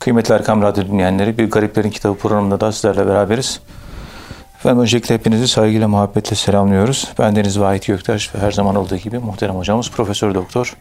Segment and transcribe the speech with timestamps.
[0.00, 3.60] Kıymetli Erkam Radyo dinleyenleri, Bir Gariplerin Kitabı programında da sizlerle beraberiz.
[4.56, 7.12] Efendim öncelikle hepinizi saygıyla, muhabbetle selamlıyoruz.
[7.18, 10.76] Ben Deniz Vahit Göktaş ve her zaman olduğu gibi muhterem hocamız Profesör Doktor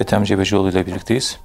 [0.00, 1.38] Ethem Cebecioğlu ile birlikteyiz.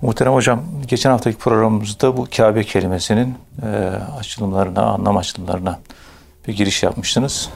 [0.00, 3.66] Muhterem hocam, geçen haftaki programımızda bu Kabe kelimesinin e,
[4.18, 5.78] açılımlarına, anlam açılımlarına
[6.48, 7.48] bir giriş yapmıştınız.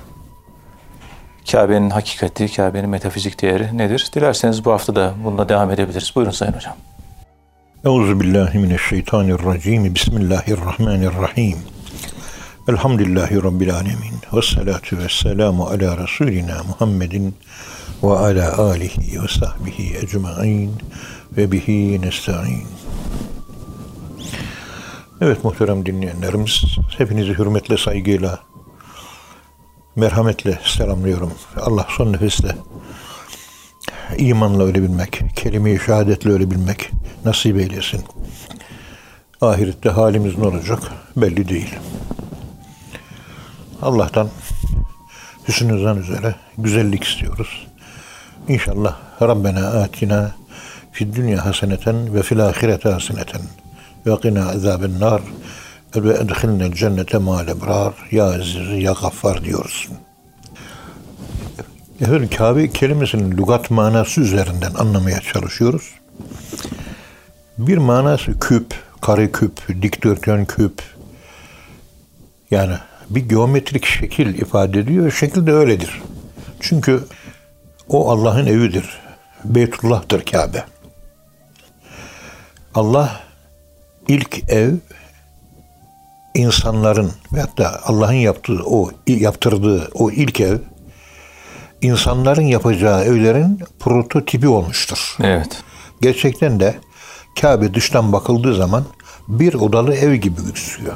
[1.53, 4.11] Kabe'nin hakikati, Kabe'nin metafizik değeri nedir?
[4.15, 6.13] Dilerseniz bu hafta da bununla devam edebiliriz.
[6.17, 6.75] Buyurun Sayın Hocam.
[7.87, 9.95] Euzu billahi mineşşeytanirracim.
[9.95, 11.58] Bismillahirrahmanirrahim.
[12.68, 14.14] Elhamdülillahi rabbil alamin.
[14.32, 17.35] Ves salatu vesselamu ala rasulina Muhammedin
[18.03, 20.72] ve ala alihi ve sahbihi ecmaîn
[21.36, 22.67] ve bihi nestaîn.
[25.21, 26.64] Evet muhterem dinleyenlerimiz,
[26.98, 28.39] hepinizi hürmetle, saygıyla,
[29.96, 31.32] merhametle selamlıyorum.
[31.61, 32.56] Allah son nefeste
[34.19, 36.91] imanla ölebilmek, kelime-i şehadetle ölebilmek
[37.25, 38.01] nasip eylesin.
[39.41, 40.79] Ahirette halimiz ne olacak
[41.17, 41.75] belli değil.
[43.83, 44.29] Allah'tan
[45.48, 47.67] hüsnü zan üzere güzellik istiyoruz.
[48.48, 50.35] İnşallah Rabbena atina
[50.93, 53.43] fid dünya haseneten ve fil ahirete haseneten
[54.07, 55.23] ve qina azaben nar
[55.97, 59.89] ve edhilnel cennete ma'al ebrar ya aziz ya gaffar diyoruz.
[62.00, 65.94] Efendim Kabe kelimesinin lügat manası üzerinden anlamaya çalışıyoruz.
[67.58, 70.83] Bir manası küp, kare küp, dikdörtgen küp.
[72.50, 72.74] Yani
[73.11, 75.11] bir geometrik şekil ifade ediyor.
[75.11, 76.02] Şekil de öyledir.
[76.61, 77.05] Çünkü
[77.89, 78.98] o Allah'ın evidir.
[79.44, 80.64] Beytullah'tır Kabe.
[82.74, 83.20] Allah
[84.08, 84.74] ilk ev
[86.34, 90.58] insanların veyahut da Allah'ın yaptığı o yaptırdığı o ilk ev
[91.87, 95.17] insanların yapacağı evlerin prototipi olmuştur.
[95.23, 95.62] Evet.
[96.01, 96.75] Gerçekten de
[97.41, 98.84] Kabe dıştan bakıldığı zaman
[99.29, 100.95] bir odalı ev gibi gözüküyor.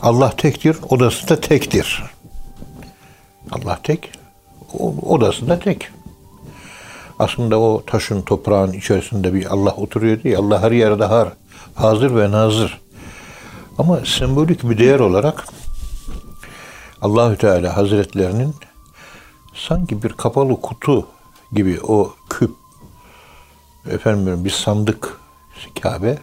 [0.00, 2.02] Allah tektir, odası da tektir.
[3.50, 4.10] Allah tek,
[5.02, 5.88] odası da tek.
[7.18, 11.28] Aslında o taşın, toprağın içerisinde bir Allah oturuyor diye Allah her yerde har,
[11.74, 12.80] hazır ve nazır.
[13.78, 15.44] Ama sembolik bir değer olarak
[17.02, 18.54] Allahü Teala Hazretlerinin
[19.58, 21.06] sanki bir kapalı kutu
[21.52, 22.50] gibi o küp
[23.90, 25.20] efendim bir sandık
[25.82, 26.18] Kabe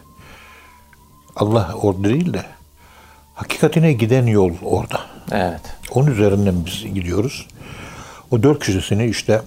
[1.36, 2.44] Allah orada değil de
[3.34, 5.00] hakikatine giden yol orada.
[5.32, 5.60] Evet.
[5.90, 7.46] Onun üzerinden biz gidiyoruz.
[8.30, 9.42] O dört köşesini işte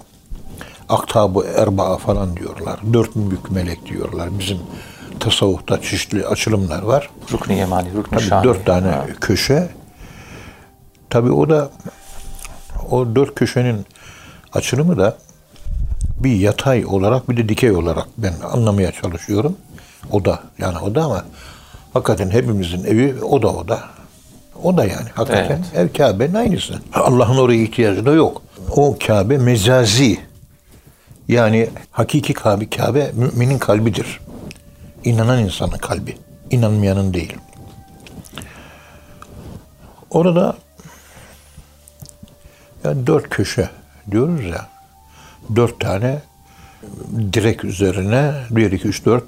[0.89, 2.79] aktabı erbaa falan diyorlar.
[2.94, 4.39] Dört büyük melek diyorlar.
[4.39, 4.57] Bizim
[5.19, 7.09] tasavvufta çeşitli açılımlar var.
[7.31, 8.44] Rukni Yemani, Rukni Şami.
[8.44, 9.06] dört tane Ha.
[9.21, 9.69] köşe.
[11.09, 11.71] Tabii o da
[12.91, 13.85] o dört köşenin
[14.53, 15.17] açılımı da
[16.19, 19.57] bir yatay olarak bir de dikey olarak ben anlamaya çalışıyorum.
[20.11, 21.25] O da yani o da ama
[21.94, 23.79] hakikaten hepimizin evi o da o da.
[24.63, 26.73] O da yani hakikaten ev Kabe'nin aynısı.
[26.94, 28.41] Allah'ın oraya ihtiyacı da yok.
[28.72, 30.19] O Kabe mecazi.
[31.27, 34.19] Yani hakiki Kabe, Kabe müminin kalbidir.
[35.03, 36.17] İnanan insanın kalbi.
[36.51, 37.33] inanmayanın değil.
[40.11, 40.57] Orada
[42.84, 43.69] yani dört köşe
[44.12, 44.69] diyoruz ya.
[45.56, 46.22] Dört tane
[47.34, 49.23] direk üzerine bir iki üç dört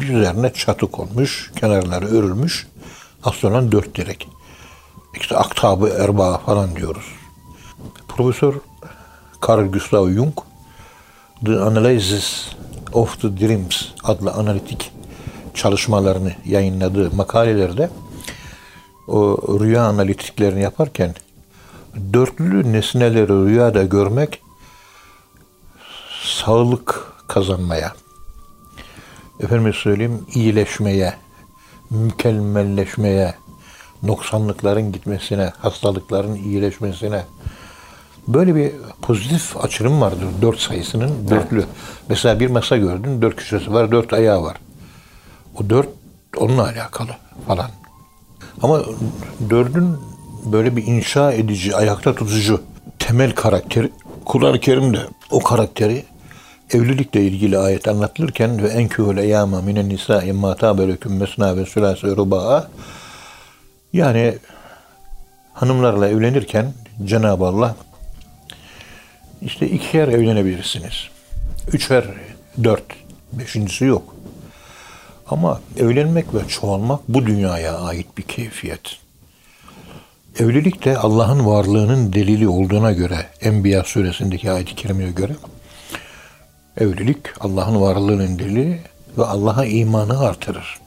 [0.00, 1.50] üzerine çatı konmuş.
[1.56, 2.66] Kenarları örülmüş.
[3.34, 4.28] Sonra dört direk.
[5.20, 7.04] İşte aktabı erbaa falan diyoruz.
[8.08, 8.54] Profesör
[9.48, 10.34] Carl Gustav Jung
[11.44, 12.48] The Analysis
[12.92, 14.92] of the Dreams adlı analitik
[15.54, 17.90] çalışmalarını yayınladığı makalelerde
[19.08, 21.14] o rüya analitiklerini yaparken
[22.12, 24.42] dörtlü nesneleri rüyada görmek
[26.22, 27.92] sağlık kazanmaya,
[29.40, 31.14] efendim söyleyeyim iyileşmeye,
[31.90, 33.34] mükemmelleşmeye,
[34.02, 37.24] noksanlıkların gitmesine, hastalıkların iyileşmesine
[38.28, 38.72] böyle bir
[39.02, 41.64] pozitif açılım vardır dört sayısının dörtlü.
[42.08, 44.56] Mesela bir masa gördün, dört köşesi var, dört ayağı var.
[45.56, 45.88] O dört
[46.36, 47.10] onunla alakalı
[47.46, 47.70] falan.
[48.62, 48.82] Ama
[49.50, 49.96] dördün
[50.52, 52.62] böyle bir inşa edici, ayakta tutucu
[52.98, 53.90] temel karakteri
[54.24, 55.00] Kur'an-ı Kerim'de
[55.30, 56.04] o karakteri
[56.70, 62.16] evlilikle ilgili ayet anlatılırken ve enkûhul eyyâme minen nisâ imma tâbeleküm mesnâ ve sülâse ve
[62.16, 62.70] rubâ'a
[63.92, 64.38] yani
[65.52, 66.72] hanımlarla evlenirken
[67.04, 67.76] Cenab-ı Allah
[69.42, 71.08] işte ikiyer evlenebilirsiniz.
[71.72, 72.04] Üçer,
[72.64, 72.84] dört,
[73.32, 74.14] beşincisi yok.
[75.26, 79.07] Ama evlenmek ve çoğalmak bu dünyaya ait bir keyfiyet.
[80.38, 85.32] Evlilik de Allah'ın varlığının delili olduğuna göre, Enbiya suresindeki ayet-i kerimeye göre
[86.76, 88.80] evlilik Allah'ın varlığının delili
[89.18, 90.80] ve Allah'a imanı artırır.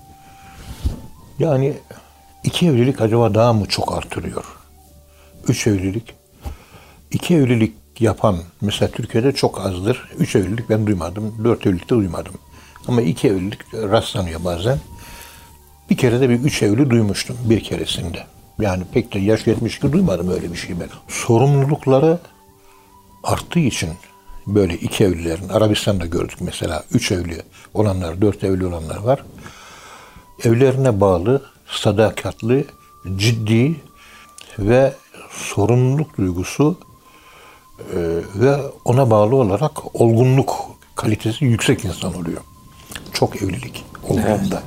[1.40, 1.74] Yani
[2.44, 4.44] iki evlilik acaba daha mı çok artırıyor?
[5.48, 6.14] Üç evlilik.
[7.12, 10.10] İki evlilik yapan mesela Türkiye'de çok azdır.
[10.18, 11.44] Üç evlilik ben duymadım.
[11.44, 12.34] Dört evlilik de duymadım.
[12.88, 14.78] Ama iki evlilik rastlanıyor bazen.
[15.90, 18.26] Bir kere de bir üç evli duymuştum bir keresinde.
[18.62, 20.90] Yani pek de yaş yetmiş ki duymadım öyle bir şey ben.
[21.08, 22.20] Sorumlulukları
[23.24, 23.90] arttığı için
[24.48, 27.42] böyle iki evlilerin Arabistan'da gördük mesela üç evli
[27.74, 29.24] olanlar, dört evli olanlar var.
[30.44, 32.66] Evlerine bağlı, sadakatli,
[33.16, 33.76] ciddi
[34.60, 34.94] ve
[35.32, 36.78] sorumluluk duygusu
[37.80, 37.98] e,
[38.36, 40.56] ve ona bağlı olarak olgunluk
[40.96, 42.42] kalitesi yüksek insan oluyor.
[43.14, 44.64] Çok evlilik olduğunda.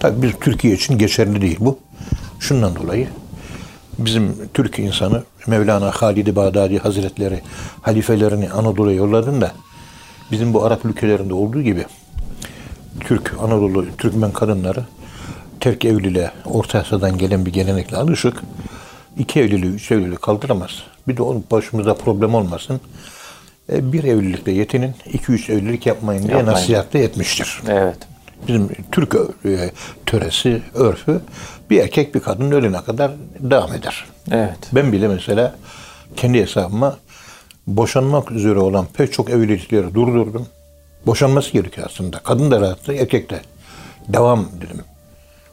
[0.00, 1.78] Tabii biz Türkiye için geçerli değil bu.
[2.44, 3.08] Şundan dolayı
[3.98, 7.40] bizim Türk insanı Mevlana Halid-i Bağdadi Hazretleri
[7.82, 9.52] halifelerini Anadolu'ya yolladığında
[10.30, 11.84] bizim bu Arap ülkelerinde olduğu gibi
[13.00, 14.84] Türk, Anadolu, Türkmen kadınları
[15.60, 18.42] terk evliliğe Orta Asya'dan gelen bir gelenekle alışık.
[19.18, 20.70] iki evliliği, üç evliliği kaldıramaz.
[21.08, 22.80] Bir de onun başımıza problem olmasın.
[23.72, 26.58] E, bir evlilikle yetinin, iki üç evlilik yapmayın diye Yapmayın.
[26.58, 27.60] nasihat de etmiştir.
[27.68, 27.98] Evet.
[28.48, 29.70] Bizim Türk e,
[30.06, 31.20] töresi, örfü
[31.70, 34.04] bir erkek bir kadın ölene kadar devam eder.
[34.30, 34.58] Evet.
[34.72, 35.54] Ben bile mesela
[36.16, 36.98] kendi hesabıma
[37.66, 40.46] boşanmak üzere olan pek çok evlilikleri durdurdum.
[41.06, 42.18] Boşanması gerekiyor aslında.
[42.18, 43.40] Kadın da rahattı, erkek de.
[44.08, 44.84] Devam dedim.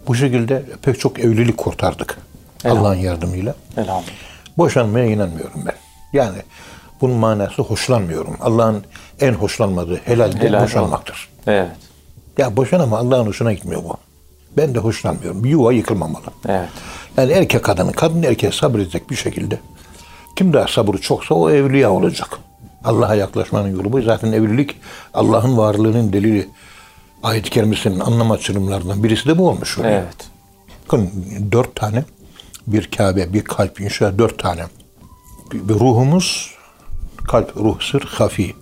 [0.07, 2.17] Bu şekilde pek çok evlilik kurtardık.
[2.65, 3.55] Allah'ın yardımıyla.
[3.77, 4.15] Elhamdülillah.
[4.57, 5.75] Boşanmaya inanmıyorum ben.
[6.13, 6.37] Yani
[7.01, 8.37] bunun manası hoşlanmıyorum.
[8.41, 8.83] Allah'ın
[9.19, 11.29] en hoşlanmadığı helal, Helal boşanmaktır.
[11.47, 11.69] Evet.
[12.37, 13.97] Ya boşan ama Allah'ın hoşuna gitmiyor bu.
[14.57, 15.43] Ben de hoşlanmıyorum.
[15.43, 16.25] Bir yuva yıkılmamalı.
[16.47, 16.69] Evet.
[17.17, 19.59] Yani erkek kadını, kadın erkeğe sabredecek bir şekilde.
[20.35, 22.39] Kim daha sabrı çoksa o evliya olacak.
[22.83, 24.01] Allah'a yaklaşmanın yolu bu.
[24.01, 24.75] Zaten evlilik
[25.13, 26.49] Allah'ın varlığının delili.
[27.23, 29.77] Ayet-i kerimesinin anlam açılımlarından birisi de bu olmuş.
[29.77, 29.93] oluyor.
[29.93, 30.29] Evet.
[30.87, 31.11] Bakın
[31.51, 32.03] dört tane
[32.67, 34.63] bir Kabe, bir kalp inşa dört tane.
[35.51, 36.51] Bir, bir ruhumuz,
[37.27, 38.55] kalp, ruh, sır, hafi.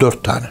[0.00, 0.46] Dört tane.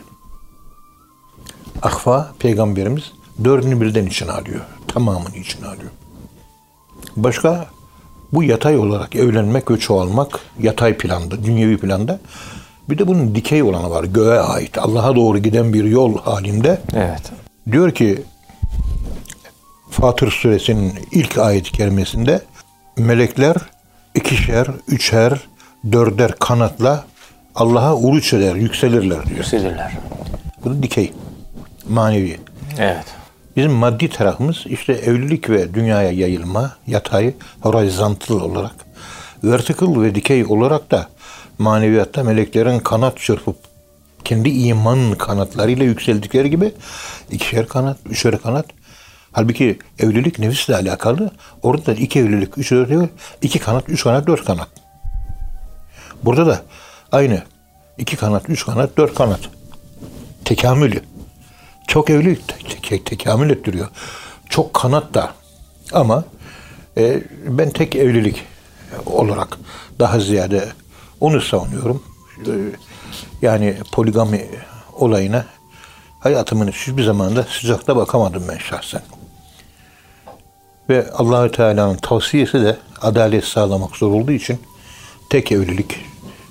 [1.81, 3.11] Ahva, peygamberimiz
[3.43, 4.61] dördünü birden içine alıyor.
[4.87, 5.91] Tamamını içine alıyor.
[7.15, 7.67] Başka
[8.33, 12.19] bu yatay olarak evlenmek ve çoğalmak yatay planda, dünyevi planda.
[12.89, 14.03] Bir de bunun dikey olanı var.
[14.03, 14.77] Göğe ait.
[14.77, 16.81] Allah'a doğru giden bir yol halinde.
[16.93, 17.31] Evet.
[17.71, 18.23] Diyor ki
[19.89, 22.41] Fatır suresinin ilk ayet-i kerimesinde
[22.97, 23.55] melekler
[24.15, 25.39] ikişer, üçer,
[25.91, 27.05] dörder kanatla
[27.55, 29.37] Allah'a uruç eder, yükselirler diyor.
[29.37, 29.97] Yükselirler.
[30.65, 31.13] Bu da dikey,
[31.89, 32.39] manevi.
[32.77, 33.05] Evet.
[33.55, 38.75] Bizim maddi tarafımız işte evlilik ve dünyaya yayılma, yatay, horizontal olarak,
[39.43, 41.09] vertical ve dikey olarak da
[41.57, 43.55] maneviyatta meleklerin kanat çırpıp
[44.23, 46.71] kendi iman kanatlarıyla yükseldikleri gibi
[47.31, 48.65] ikişer kanat, üçer kanat.
[49.31, 51.31] Halbuki evlilik nefisle alakalı.
[51.63, 53.09] Orada da iki evlilik, üç evlilik,
[53.41, 54.67] iki kanat, üç kanat, dört kanat.
[56.23, 56.61] Burada da
[57.11, 57.43] aynı.
[57.97, 59.39] iki kanat, üç kanat, dört kanat.
[60.45, 61.01] Tekamülü.
[61.89, 63.87] Çok evlilik te- te- tekamül ettiriyor.
[64.49, 65.33] Çok kanat da.
[65.93, 66.23] Ama
[66.97, 68.45] e, ben tek evlilik
[69.05, 69.57] olarak
[69.99, 70.69] daha ziyade
[71.19, 72.03] onu savunuyorum.
[72.47, 72.51] E,
[73.41, 74.45] yani poligami
[74.95, 75.45] olayına
[76.19, 79.01] hayatımın hiçbir zamanda sıcakta bakamadım ben şahsen.
[80.89, 84.59] Ve Allahü Teala'nın tavsiyesi de adalet sağlamak zor olduğu için
[85.29, 85.99] tek evlilik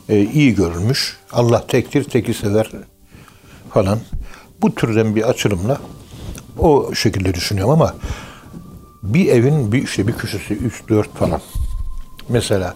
[0.09, 1.17] e, iyi görülmüş.
[1.33, 2.71] Allah tektir, teki sever
[3.75, 3.99] falan.
[4.63, 5.79] Bu türden bir açılımla
[6.59, 7.95] o şekilde düşünüyorum ama
[9.03, 11.41] bir evin bir işte bir köşesi 3 4 falan.
[12.29, 12.75] Mesela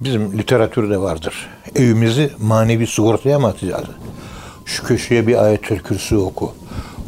[0.00, 1.48] bizim literatürde vardır.
[1.76, 3.84] Evimizi manevi sigortaya mı atacağız?
[4.66, 6.54] Şu köşeye bir ayetül kürsü oku.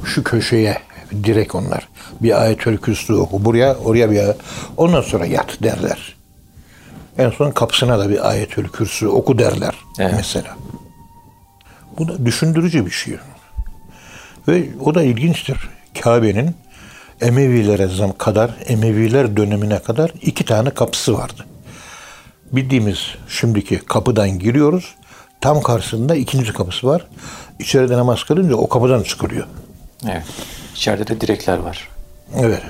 [0.05, 0.79] Şu köşeye
[1.25, 1.89] direkt onlar.
[2.21, 3.45] Bir ayetül kürsü oku.
[3.45, 4.41] Buraya oraya bir ayet-
[4.77, 6.17] Ondan sonra yat derler.
[7.19, 10.15] En son kapısına da bir ayetül kürsü oku derler Evet.
[10.17, 10.57] mesela.
[11.99, 13.17] Bu da düşündürücü bir şey.
[14.49, 15.57] Ve o da ilginçtir.
[16.01, 16.57] Kabe'nin
[17.21, 21.47] Emevilere zam kadar, Emeviler dönemine kadar iki tane kapısı vardı.
[22.53, 24.95] Bildiğimiz şimdiki kapıdan giriyoruz.
[25.41, 27.07] Tam karşısında ikinci kapısı var.
[27.59, 29.47] İçeride namaz kılınca o kapıdan çıkılıyor.
[30.05, 30.25] Evet.
[30.75, 31.89] İçeride de direkler var.
[32.39, 32.63] Evet.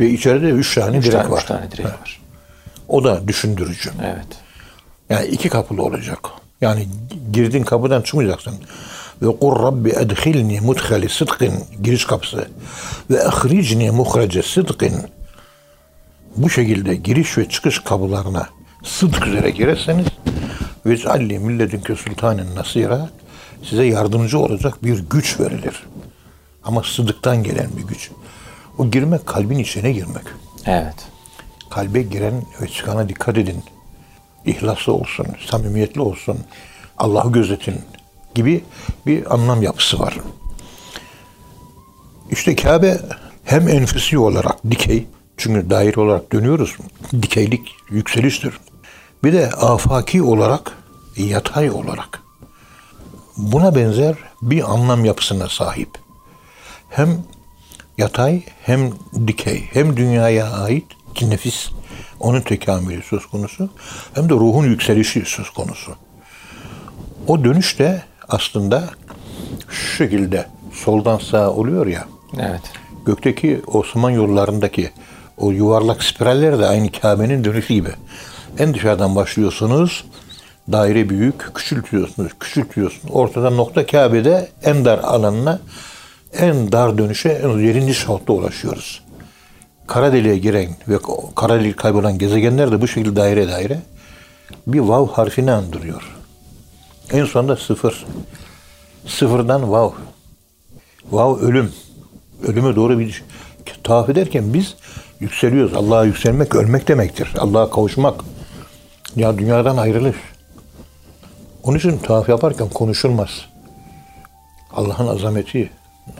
[0.00, 1.38] Ve içeride üç tane Üç direk tane, var.
[1.40, 2.20] üç tane direk var.
[2.88, 3.90] O da düşündürücü.
[4.04, 4.26] Evet.
[5.10, 6.18] Yani iki kapılı olacak.
[6.60, 6.88] Yani
[7.32, 8.54] girdiğin kapıdan çıkmayacaksın.
[9.22, 12.48] Ve kur Rabbi edhilni mudhali sıdkın giriş kapısı
[13.10, 14.92] ve ahricni muhrece sıdkın
[16.36, 18.48] bu şekilde giriş ve çıkış kapılarına
[18.84, 20.06] sıdk üzere girerseniz
[20.86, 23.10] ve cealli milledünke sultanen nasira
[23.64, 25.82] size yardımcı olacak bir güç verilir.
[26.64, 28.10] Ama sıdıktan gelen bir güç.
[28.78, 30.24] O girmek kalbin içine girmek.
[30.66, 31.08] Evet.
[31.70, 33.62] Kalbe giren ve çıkana dikkat edin.
[34.46, 36.38] İhlaslı olsun, samimiyetli olsun,
[36.98, 37.80] Allah'ı gözetin
[38.36, 38.64] gibi
[39.06, 40.18] bir anlam yapısı var.
[42.30, 43.00] İşte Kabe
[43.44, 46.76] hem enfüsi olarak dikey, çünkü daire olarak dönüyoruz,
[47.22, 48.58] dikeylik yükseliştir.
[49.24, 50.72] Bir de afaki olarak,
[51.16, 52.22] yatay olarak.
[53.36, 55.90] Buna benzer bir anlam yapısına sahip.
[56.90, 57.08] Hem
[57.98, 58.92] yatay hem
[59.26, 60.84] dikey, hem dünyaya ait
[61.22, 61.68] nefis
[62.20, 63.68] onun tekamülü söz konusu,
[64.14, 65.96] hem de ruhun yükselişi söz konusu.
[67.26, 68.84] O dönüş de aslında
[69.68, 72.04] şu şekilde soldan sağa oluyor ya,
[72.38, 72.60] Evet.
[73.06, 74.90] gökteki Osman yollarındaki
[75.36, 77.90] o yuvarlak spiraller de aynı Kabe'nin dönüşü gibi.
[78.58, 80.04] En dışarıdan başlıyorsunuz,
[80.72, 83.14] daire büyük, küçültüyorsunuz, küçültüyorsunuz.
[83.14, 85.60] Ortada nokta Kabe'de en dar alanına,
[86.38, 87.94] en dar dönüşe, en 7.
[87.94, 89.02] şahotta ulaşıyoruz.
[89.86, 90.98] Kara deliğe giren ve
[91.36, 93.78] kara delik kaybolan gezegenler de bu şekilde daire daire
[94.66, 96.15] bir vav harfini andırıyor.
[97.12, 98.06] En sonunda sıfır.
[99.06, 99.90] Sıfırdan vav.
[101.10, 101.72] Vav ölüm.
[102.42, 103.24] Ölüme doğru bir
[103.84, 104.74] tavaf ederken biz
[105.20, 105.74] yükseliyoruz.
[105.74, 107.34] Allah'a yükselmek ölmek demektir.
[107.38, 108.20] Allah'a kavuşmak.
[109.16, 110.16] Ya dünyadan ayrılış.
[111.62, 113.30] Onun için tavaf yaparken konuşulmaz.
[114.72, 115.70] Allah'ın azameti,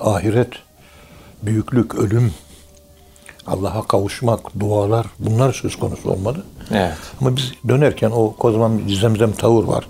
[0.01, 0.51] ahiret,
[1.43, 2.33] büyüklük, ölüm,
[3.47, 6.45] Allah'a kavuşmak, dualar bunlar söz konusu olmalı.
[6.71, 6.97] Evet.
[7.21, 9.85] Ama biz dönerken o kocaman zemzem tavır var.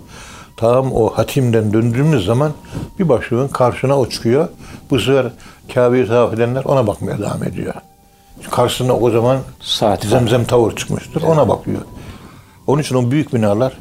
[0.56, 2.52] Tam o hatimden döndüğümüz zaman
[2.98, 4.48] bir başlığın karşına o çıkıyor.
[4.90, 5.32] Bu sefer
[5.74, 7.74] Kabe'yi tavaf edenler ona bakmaya devam ediyor.
[8.50, 11.22] Karşısına o zaman Saat zemzem tavır çıkmıştır.
[11.22, 11.80] Ona bakıyor.
[12.66, 13.78] Onun için o büyük binalar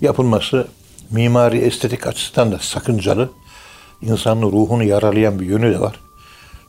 [0.00, 0.68] yapılması
[1.10, 3.30] mimari estetik açısından da sakıncalı.
[4.02, 6.00] İnsanın ruhunu yaralayan bir yönü de var.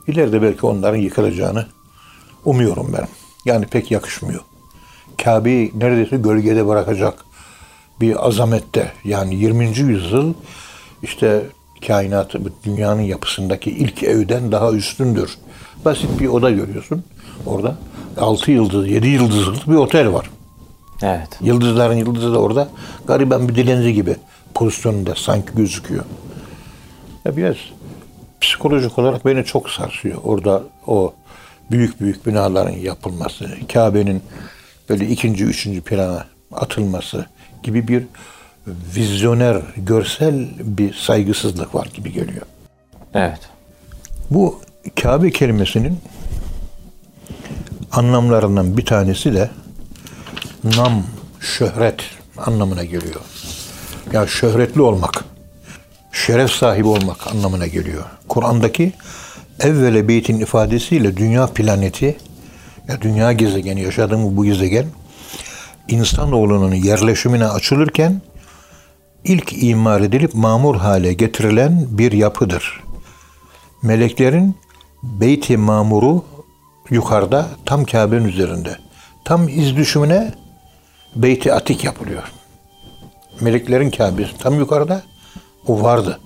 [0.08, 1.66] İleride belki onların yıkılacağını
[2.46, 3.08] umuyorum ben.
[3.46, 4.42] Yani pek yakışmıyor.
[5.24, 7.26] Kabe'yi neredeyse gölgede bırakacak
[8.02, 9.66] bir azamette yani 20.
[9.78, 10.34] yüzyıl
[11.04, 11.44] işte
[11.88, 15.38] kainatı, dünyanın yapısındaki ilk evden daha üstündür.
[15.86, 17.04] Basit bir oda görüyorsun.
[17.46, 17.78] Orada
[18.18, 20.30] 6 yıldız, 7 yıldızlı bir otel var.
[21.02, 21.30] Evet.
[21.42, 22.70] Yıldızların yıldızı da orada
[23.08, 24.16] gariban bir dilenci gibi
[24.54, 26.04] pozisyonunda sanki gözüküyor.
[27.26, 27.56] Ya biraz
[28.42, 30.18] psikolojik olarak beni çok sarsıyor.
[30.24, 31.14] Orada o
[31.72, 34.22] büyük büyük binaların yapılması, Kabe'nin
[34.90, 37.26] böyle ikinci, üçüncü plana atılması
[37.64, 38.04] gibi bir
[38.68, 42.46] vizyoner, görsel bir saygısızlık var gibi geliyor.
[43.14, 43.40] Evet.
[44.30, 44.62] Bu
[45.02, 46.00] Kabe kelimesinin
[47.92, 49.50] anlamlarından bir tanesi de
[50.64, 51.04] nam,
[51.40, 52.02] şöhret
[52.38, 53.22] anlamına geliyor.
[54.14, 55.26] Ya şöhretli olmak,
[56.12, 58.04] şeref sahibi olmak anlamına geliyor.
[58.30, 58.94] Kur'an'daki
[59.60, 62.18] evvele beytin ifadesiyle dünya planeti,
[62.88, 64.86] ya dünya gezegeni, yaşadığımız bu gezegen,
[65.88, 68.22] insanoğlunun yerleşimine açılırken
[69.24, 72.84] ilk imar edilip mamur hale getirilen bir yapıdır.
[73.82, 74.56] Meleklerin
[75.04, 76.26] Beyt-i Mamur'u
[76.90, 78.78] yukarıda tam Kabe'nin üzerinde.
[79.26, 80.34] Tam iz düşümüne
[81.16, 82.32] Beyt-i Atik yapılıyor.
[83.42, 85.04] Meleklerin Kabe'si tam yukarıda
[85.68, 86.20] o vardı.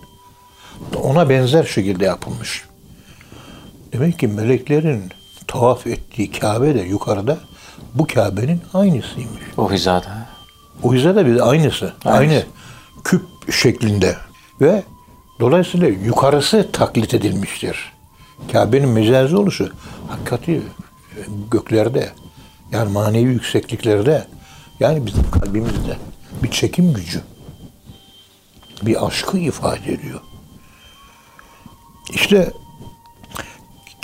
[1.04, 2.66] Ona benzer şekilde yapılmış.
[3.94, 5.04] Demek ki meleklerin
[5.48, 7.38] tavaf ettiği Kabe de yukarıda
[8.00, 9.44] bu Kabe'nin aynısıymış.
[9.58, 10.27] O hizada.
[10.84, 11.94] O hizada bir de aynısı.
[12.06, 12.20] Aynısı.
[12.20, 12.44] Aynı
[13.04, 14.16] küp şeklinde.
[14.62, 14.84] Ve
[15.39, 17.94] dolayısıyla yukarısı taklit edilmiştir.
[18.51, 19.72] Kabe'nin mecazi oluşu
[20.08, 20.62] hakikati
[21.51, 22.12] göklerde
[22.72, 24.27] yani manevi yüksekliklerde
[24.80, 25.98] yani bizim kalbimizde
[26.44, 27.22] bir çekim gücü
[28.82, 30.20] bir aşkı ifade ediyor.
[32.13, 32.51] İşte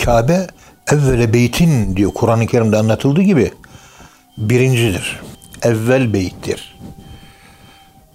[0.04, 0.46] Kabe
[0.92, 3.52] evvele beytin diyor Kur'an-ı Kerim'de anlatıldığı gibi
[4.38, 5.20] birincidir.
[5.62, 6.74] Evvel beyttir.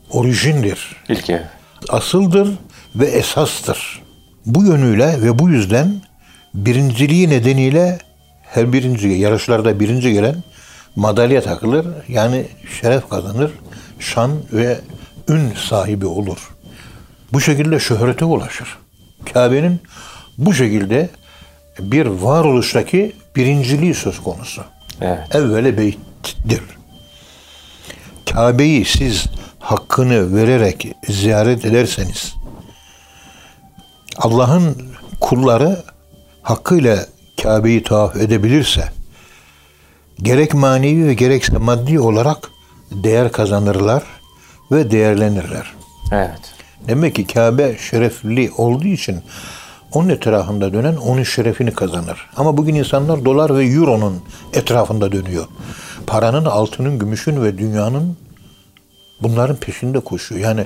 [0.09, 0.95] Orijindir.
[1.09, 1.41] İlk ev.
[1.89, 2.49] Asıldır
[2.95, 4.01] ve esastır.
[4.45, 6.01] Bu yönüyle ve bu yüzden
[6.53, 7.97] birinciliği nedeniyle
[8.43, 10.35] her birinci yarışlarda birinci gelen
[10.95, 11.87] madalya takılır.
[12.07, 12.45] Yani
[12.81, 13.51] şeref kazanır,
[13.99, 14.79] şan ve
[15.29, 16.49] ün sahibi olur.
[17.33, 18.77] Bu şekilde şöhrete ulaşır.
[19.33, 19.81] Kabe'nin
[20.37, 21.09] bu şekilde
[21.79, 24.63] bir varoluştaki birinciliği söz konusu.
[25.01, 25.35] Evet.
[25.35, 25.77] Evvele
[26.25, 26.61] beyttir.
[28.33, 29.25] Kabe'yi siz
[29.59, 32.35] hakkını vererek ziyaret ederseniz
[34.17, 34.77] Allah'ın
[35.19, 35.83] kulları
[36.41, 37.05] hakkıyla
[37.43, 38.83] Kabe'yi tavaf edebilirse
[40.21, 42.49] gerek manevi ve gerekse maddi olarak
[42.91, 44.03] değer kazanırlar
[44.71, 45.73] ve değerlenirler.
[46.11, 46.53] Evet.
[46.87, 49.21] Demek ki Kabe şerefli olduğu için
[49.93, 52.29] onun etrafında dönen onun şerefini kazanır.
[52.37, 54.21] Ama bugün insanlar dolar ve euronun
[54.53, 55.45] etrafında dönüyor.
[56.09, 58.17] Paranın, altının, gümüşün ve dünyanın
[59.21, 60.41] bunların peşinde koşuyor.
[60.41, 60.65] Yani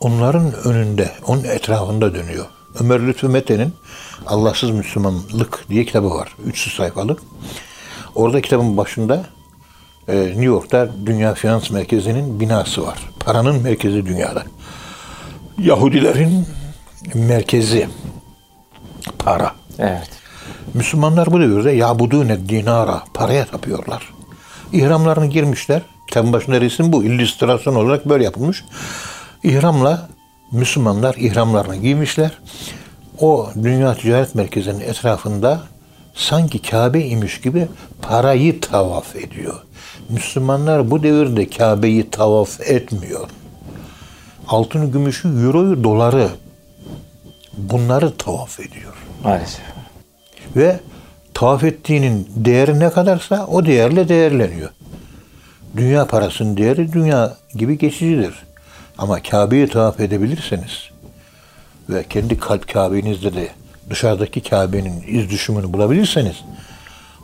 [0.00, 2.46] onların önünde, onun etrafında dönüyor.
[2.80, 3.72] Ömer Lütfü Mete'nin
[4.26, 6.36] Allahsız Müslümanlık diye kitabı var.
[6.44, 7.22] 300 sayfalık.
[8.14, 9.24] Orada kitabın başında
[10.08, 12.98] e, New York'ta Dünya Finans Merkezi'nin binası var.
[13.20, 14.42] Paranın merkezi dünyada.
[15.58, 16.46] Yahudilerin
[17.14, 17.88] merkezi
[19.18, 19.52] para.
[19.78, 20.10] Evet.
[20.74, 24.13] Müslümanlar bu devirde yabudune dinara paraya tapıyorlar.
[24.72, 25.82] İhramlarını girmişler.
[26.08, 27.04] Kitabın başında resim bu.
[27.04, 28.64] illüstrasyon olarak böyle yapılmış.
[29.42, 30.08] İhramla
[30.52, 32.30] Müslümanlar ihramlarını giymişler.
[33.20, 35.60] O Dünya Ticaret Merkezi'nin etrafında
[36.14, 37.68] sanki Kabe imiş gibi
[38.02, 39.62] parayı tavaf ediyor.
[40.08, 43.28] Müslümanlar bu devirde Kabe'yi tavaf etmiyor.
[44.48, 46.28] Altını, gümüşü, euroyu, doları
[47.52, 48.92] bunları tavaf ediyor.
[49.24, 49.64] Maalesef.
[50.56, 50.80] Ve
[51.34, 54.70] tavaf ettiğinin değeri ne kadarsa o değerle değerleniyor.
[55.76, 58.34] Dünya parasının değeri dünya gibi geçicidir.
[58.98, 60.90] Ama Kabe'yi tavaf edebilirseniz
[61.90, 63.48] ve kendi kalp Kabe'nizde de
[63.90, 66.36] dışarıdaki Kabe'nin iz düşümünü bulabilirseniz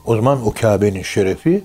[0.06, 1.62] o zaman o Kabe'nin şerefi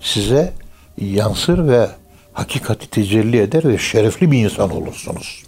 [0.00, 0.52] size
[0.98, 1.88] yansır ve
[2.32, 5.42] hakikati tecelli eder ve şerefli bir insan olursunuz.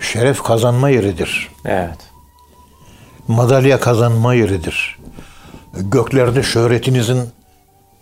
[0.00, 1.48] Şeref kazanma yeridir.
[1.64, 2.09] Evet.
[3.28, 4.98] Madalya kazanma yeridir.
[5.74, 7.20] Göklerde şöhretinizin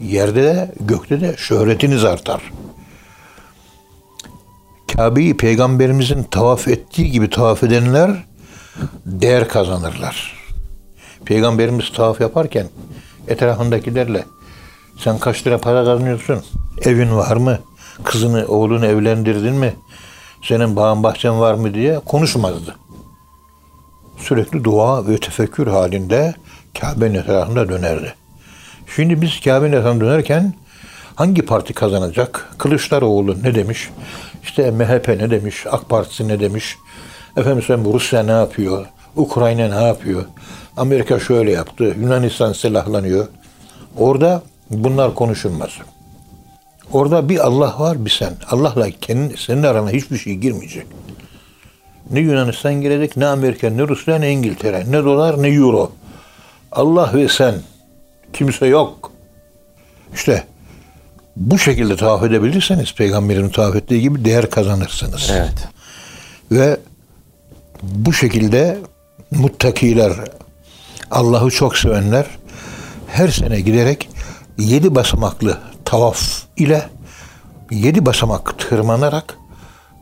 [0.00, 2.52] yerde de gökte de şöhretiniz artar.
[4.96, 8.10] Kabe'yi peygamberimizin tavaf ettiği gibi tavaf edenler
[9.06, 10.38] değer kazanırlar.
[11.25, 12.66] Peygamberimiz tavaf yaparken
[13.28, 14.25] etrafındakilerle
[14.98, 16.44] sen kaç lira para kazanıyorsun?
[16.82, 17.58] Evin var mı?
[18.04, 19.75] Kızını, oğlunu evlendirdin mi?
[20.42, 22.76] Senin bağın bahçen var mı diye konuşmazdı.
[24.18, 26.34] Sürekli dua ve tefekkür halinde
[26.80, 28.14] Kabe'nin etrafında dönerdi.
[28.96, 30.54] Şimdi biz Kabe'nin etrafında dönerken
[31.14, 32.48] hangi parti kazanacak?
[32.59, 33.90] Kılıçdaroğlu ne demiş?
[34.42, 35.66] İşte MHP ne demiş?
[35.70, 36.76] AK Partisi ne demiş?
[37.37, 38.87] Efendim sen Rusya ne yapıyor?
[39.16, 40.24] Ukrayna ne yapıyor?
[40.76, 41.96] Amerika şöyle yaptı.
[42.00, 43.26] Yunanistan silahlanıyor.
[43.96, 45.70] Orada bunlar konuşulmaz.
[46.92, 48.33] Orada bir Allah var bir sen.
[48.50, 48.88] Allah'la
[49.37, 50.87] senin arana hiçbir şey girmeyecek.
[52.11, 55.92] Ne Yunanistan girecek, ne Amerika, ne Rusya, ne İngiltere, ne dolar, ne euro.
[56.73, 57.55] Allah ve sen.
[58.33, 59.12] Kimse yok.
[60.14, 60.44] İşte
[61.37, 65.31] bu şekilde tavaf edebilirseniz peygamberin tavaf ettiği gibi değer kazanırsınız.
[65.33, 65.68] Evet.
[66.53, 66.81] Ve
[67.83, 68.79] bu şekilde
[69.31, 70.12] muttakiler,
[71.11, 72.27] Allah'ı çok sevenler
[73.09, 74.09] her sene giderek
[74.59, 76.88] yedi basamaklı tavaf ile
[77.71, 79.38] yedi basamak tırmanarak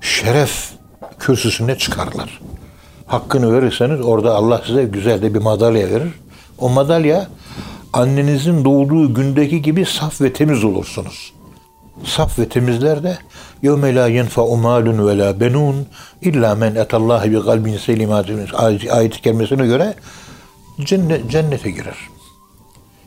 [0.01, 0.76] şeref
[1.20, 2.42] kürsüsüne çıkarlar.
[3.06, 6.14] Hakkını verirseniz orada Allah size güzel de bir madalya verir.
[6.58, 7.28] O madalya
[7.94, 11.34] annenizin doğduğu gündeki gibi saf ve temiz olursunuz.
[12.06, 13.18] Saf ve temizler de
[13.64, 15.76] يَوْمَ لَا يَنْفَعُ مَالٌ وَلَا بَنُونَ
[16.24, 19.96] اِلَّا مَنْ اَتَ اللّٰهِ بِقَلْبٍ سَلِيمٍ ayet-i kerimesine göre
[20.86, 21.98] cennet, cennete girer.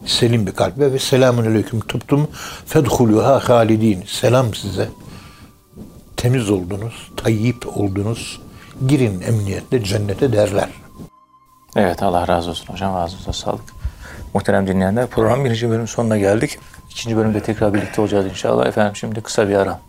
[0.06, 2.28] Selim bir kalbe ve selamun aleyküm tuttum
[2.66, 4.04] fedhuluha halidin.
[4.06, 4.88] Selam size.
[6.19, 8.41] Temiz oldunuz, tayyip oldunuz.
[8.87, 10.69] Girin emniyetle cennete derler.
[11.75, 12.95] Evet Allah razı olsun hocam.
[12.95, 13.63] Ağzınıza sağlık.
[14.33, 16.59] Muhterem dinleyenler program birinci bölüm sonuna geldik.
[16.91, 18.65] İkinci bölümde tekrar birlikte olacağız inşallah.
[18.67, 19.79] Efendim şimdi kısa bir ara.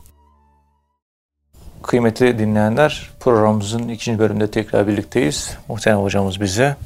[1.82, 5.56] Kıymetli dinleyenler programımızın ikinci bölümünde tekrar birlikteyiz.
[5.68, 6.76] Muhterem hocamız bize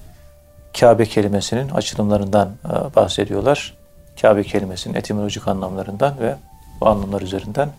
[0.81, 3.75] Kabe kelimesinin açılımlarından e, bahsediyorlar.
[4.21, 6.37] Kabe kelimesinin etimolojik anlamlarından ve
[6.81, 7.71] bu anlamlar üzerinden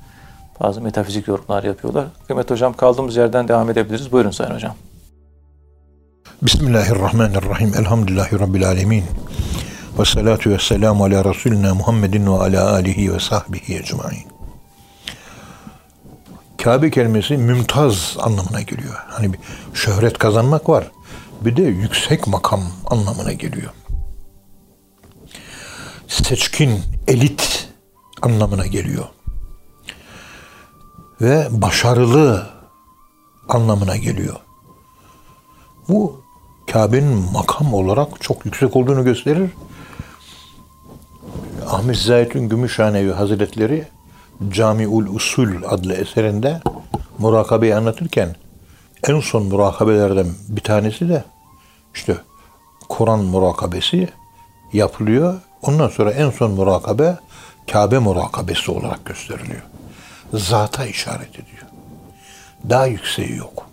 [0.60, 2.06] bazı metafizik yorumlar yapıyorlar.
[2.28, 4.12] Kıymetli hocam kaldığımız yerden devam edebiliriz.
[4.12, 4.76] Buyurun Sayın Hocam.
[6.42, 7.74] Bismillahirrahmanirrahim.
[7.78, 9.04] Elhamdülillahi Rabbil alemin.
[10.00, 14.28] Ve salatu ve selamu ala Resulina Muhammedin ve ala alihi ve sahbihi ecmain.
[16.64, 18.96] Kabe kelimesi mümtaz anlamına geliyor.
[19.08, 19.40] Hani bir
[19.74, 20.92] şöhret kazanmak var.
[21.42, 23.72] Bir de yüksek makam anlamına geliyor.
[26.08, 27.70] Seçkin, elit
[28.22, 29.06] anlamına geliyor.
[31.22, 32.48] Ve başarılı
[33.50, 34.36] anlamına geliyor.
[35.90, 36.22] Bu
[36.72, 39.50] Kabe'nin makam olarak çok yüksek olduğunu gösterir.
[41.70, 43.88] Ahmet Zahit'in Gümüşhanevi Hazretleri
[44.50, 46.62] Camiul Usul adlı eserinde
[47.18, 48.36] murakabeyi anlatırken
[49.08, 51.24] en son murakabelerden bir tanesi de
[51.94, 52.18] işte
[52.90, 54.10] Kur'an murakabesi
[54.74, 55.40] yapılıyor.
[55.62, 57.18] Ondan sonra en son murakabe
[57.72, 59.62] Kabe murakabesi olarak gösteriliyor.
[60.34, 61.66] Zata işaret ediyor.
[62.70, 63.70] Daha yükseği yok.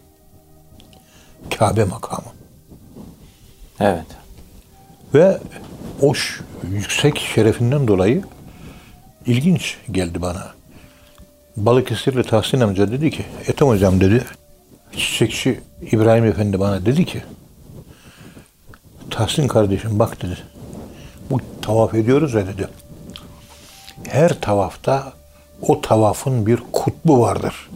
[1.58, 2.28] Kabe makamı.
[3.80, 4.06] Evet.
[5.14, 5.38] Ve
[6.02, 6.12] o
[6.70, 8.22] yüksek şerefinden dolayı
[9.26, 10.52] ilginç geldi bana.
[11.56, 14.24] Balıkesirli Tahsin amca dedi ki, Ethem hocam dedi,
[14.96, 15.60] çiçekçi
[15.92, 17.22] İbrahim Efendi bana dedi ki,
[19.10, 20.38] Tahsin kardeşim bak dedi,
[21.30, 22.68] bu tavaf ediyoruz ya dedi.
[24.08, 25.12] Her tavafta
[25.62, 27.70] o tavafın bir kutbu vardır.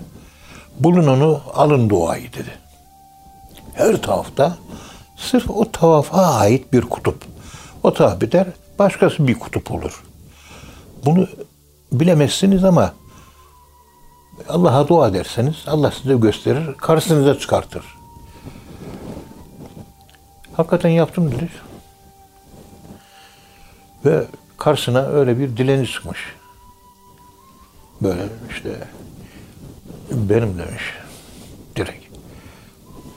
[0.81, 2.59] Bulun onu, alın duayı dedi.
[3.75, 4.57] Her tavafta
[5.17, 7.25] sırf o tavafa ait bir kutup.
[7.83, 8.47] O tavaf biter,
[8.79, 10.05] başkası bir kutup olur.
[11.05, 11.29] Bunu
[11.93, 12.95] bilemezsiniz ama
[14.49, 17.85] Allah'a dua ederseniz Allah size gösterir, karşınıza çıkartır.
[20.57, 21.51] Hakikaten yaptım dedi.
[24.05, 24.25] Ve
[24.59, 26.19] karşısına öyle bir dilenci çıkmış.
[28.03, 28.89] Böyle işte
[30.11, 30.83] benim demiş
[31.77, 32.05] direkt.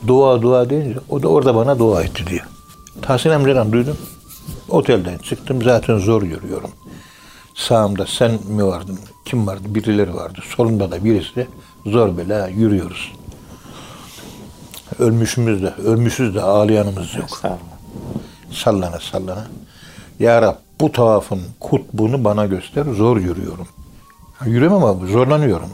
[0.07, 2.47] Dua dua deyince o da orada bana dua etti diyor.
[3.01, 3.97] Tahsin amcadan duydum.
[4.69, 6.71] Otelden çıktım zaten zor yürüyorum.
[7.55, 8.99] Sağımda sen mi vardın?
[9.25, 9.63] Kim vardı?
[9.65, 10.39] Birileri vardı.
[10.55, 11.47] Solumda da birisi.
[11.85, 13.11] Zor bela yürüyoruz.
[14.99, 17.41] Ölmüşümüz de, ölmüşüz de ağlayanımız yok.
[18.51, 19.47] Sallana sallana.
[20.19, 22.85] Ya Rab bu tavafın kutbunu bana göster.
[22.85, 23.67] Zor yürüyorum.
[24.39, 25.69] Ha, Yürüyemem ama zorlanıyorum.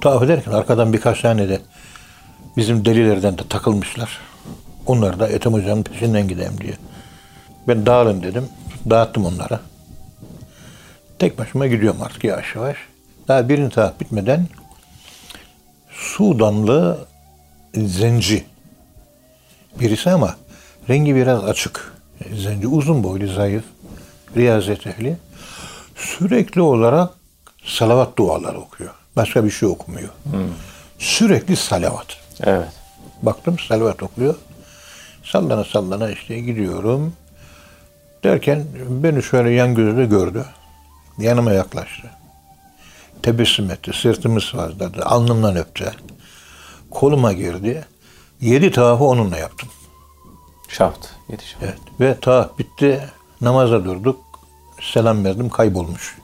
[0.00, 1.60] Tavaf ederken arkadan birkaç tane de
[2.56, 4.18] bizim delilerden de takılmışlar.
[4.86, 6.74] Onlar da Ethem Hoca'nın peşinden gideyim diye.
[7.68, 8.48] Ben dağılın dedim.
[8.90, 9.60] Dağıttım onlara.
[11.18, 12.76] Tek başıma gidiyorum artık yavaş yavaş.
[13.28, 14.46] Daha birinci tavaf bitmeden
[15.90, 16.98] Sudanlı
[17.74, 18.44] zenci
[19.80, 20.36] birisi ama
[20.88, 21.94] rengi biraz açık.
[22.34, 23.64] Zenci uzun boylu, zayıf,
[24.36, 25.16] riyazet ehli.
[25.96, 27.19] Sürekli olarak
[27.70, 28.94] salavat duaları okuyor.
[29.16, 30.08] Başka bir şey okumuyor.
[30.98, 32.06] Sürekli salavat.
[32.40, 32.68] Evet.
[33.22, 34.34] Baktım salavat okuyor.
[35.24, 37.12] Sallana sallana işte gidiyorum.
[38.24, 40.44] Derken beni şöyle yan gözle gördü.
[41.18, 42.10] Yanıma yaklaştı.
[43.22, 43.92] Tebessüm etti.
[43.94, 45.04] Sırtımı sıvazladı.
[45.04, 45.92] Alnımdan öptü.
[46.90, 47.84] Koluma girdi.
[48.40, 49.68] Yedi tavafı onunla yaptım.
[50.68, 51.06] Şaft.
[51.28, 51.56] Yetiş.
[51.62, 51.78] Evet.
[52.00, 53.08] Ve tavaf bitti.
[53.40, 54.20] Namaza durduk.
[54.92, 55.48] Selam verdim.
[55.48, 56.18] Kaybolmuş.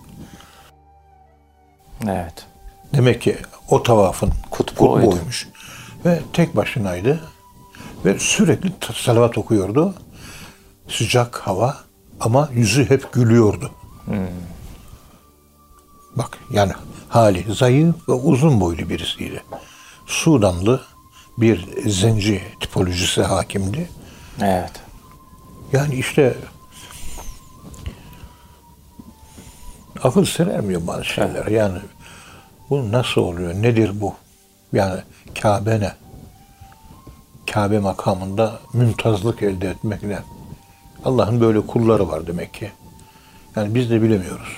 [2.04, 2.46] Evet.
[2.94, 3.36] Demek ki
[3.70, 5.48] o tavafın Kutbu kutbu oymuş.
[6.04, 7.20] Ve tek başınaydı.
[8.04, 9.94] Ve sürekli salavat okuyordu.
[10.88, 11.76] Sıcak hava
[12.20, 13.70] ama yüzü hep gülüyordu.
[16.16, 16.72] Bak yani
[17.08, 19.42] hali zayıf ve uzun boylu birisiydi.
[20.06, 20.82] Sudanlı
[21.38, 23.88] bir zenci tipolojisi hakimdi.
[24.42, 24.72] Evet.
[25.72, 26.36] Yani işte
[30.06, 31.46] akıl seremiyor bazı şeyler.
[31.46, 31.78] Yani
[32.70, 33.54] bu nasıl oluyor?
[33.54, 34.14] Nedir bu?
[34.72, 35.00] Yani
[35.42, 35.92] Kabe ne?
[37.52, 40.18] Kabe makamında mümtazlık elde etmek ne?
[41.04, 42.70] Allah'ın böyle kulları var demek ki.
[43.56, 44.48] Yani biz de bilemiyoruz.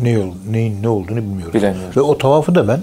[0.00, 1.54] Ne yol, neyin ne olduğunu bilmiyoruz.
[1.54, 1.96] Bilemiyoruz.
[1.96, 2.82] Ve o tavafı da ben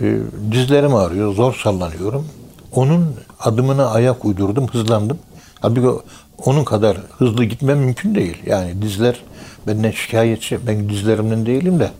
[0.00, 0.18] e,
[0.52, 2.28] dizlerim ağrıyor, zor sallanıyorum.
[2.72, 5.18] Onun adımına ayak uydurdum, hızlandım.
[5.60, 6.04] Halbuki o-
[6.44, 8.42] onun kadar hızlı gitmem mümkün değil.
[8.46, 9.22] Yani dizler
[9.66, 10.66] benden şikayetçi.
[10.66, 11.90] Ben dizlerimden değilim de.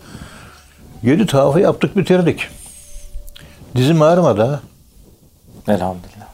[1.03, 2.49] Yedi tavafı yaptık, bitirdik.
[3.77, 4.61] Dizim ağrımadı ha.
[5.69, 6.27] Elhamdülillah.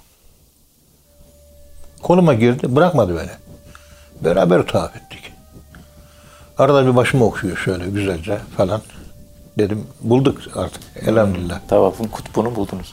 [2.03, 3.31] Koluma girdi, bırakmadı beni.
[4.25, 5.33] Beraber tavaf ettik.
[6.59, 8.83] Arada bir başımı okuyor şöyle güzelce falan.
[9.59, 11.61] Dedim bulduk artık elhamdülillah.
[11.69, 12.93] Tavafın kutbunu buldunuz.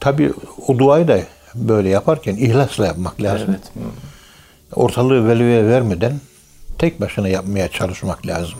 [0.00, 0.32] Tabii
[0.66, 1.18] o duayı da
[1.68, 3.48] böyle yaparken ihlasla yapmak lazım.
[3.50, 3.72] Evet.
[4.74, 6.20] Ortalığı velveye vermeden
[6.78, 8.58] tek başına yapmaya çalışmak lazım.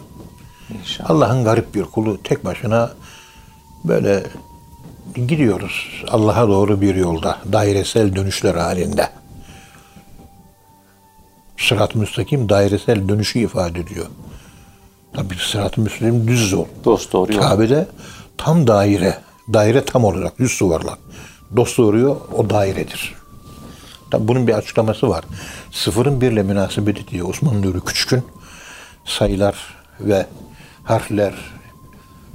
[0.81, 1.11] İnşallah.
[1.11, 2.91] Allah'ın garip bir kulu tek başına
[3.85, 4.23] böyle
[5.15, 9.11] gidiyoruz Allah'a doğru bir yolda dairesel dönüşler halinde.
[11.59, 14.07] Sırat-ı müstakim dairesel dönüşü ifade ediyor.
[15.13, 16.67] Tabii sırat-ı müstakim düz yol.
[16.85, 17.41] Dost doğru yol.
[17.41, 17.89] Kabe'de
[18.37, 19.19] tam daire.
[19.53, 20.99] Daire tam olarak yüz yuvarlak.
[21.57, 23.15] Dost doğruyor o dairedir.
[24.11, 25.25] Tabi bunun bir açıklaması var.
[25.71, 28.23] Sıfırın birle münasebeti diye Osman Nuri Küçük'ün
[29.05, 29.57] sayılar
[30.01, 30.27] ve
[30.85, 31.35] harfler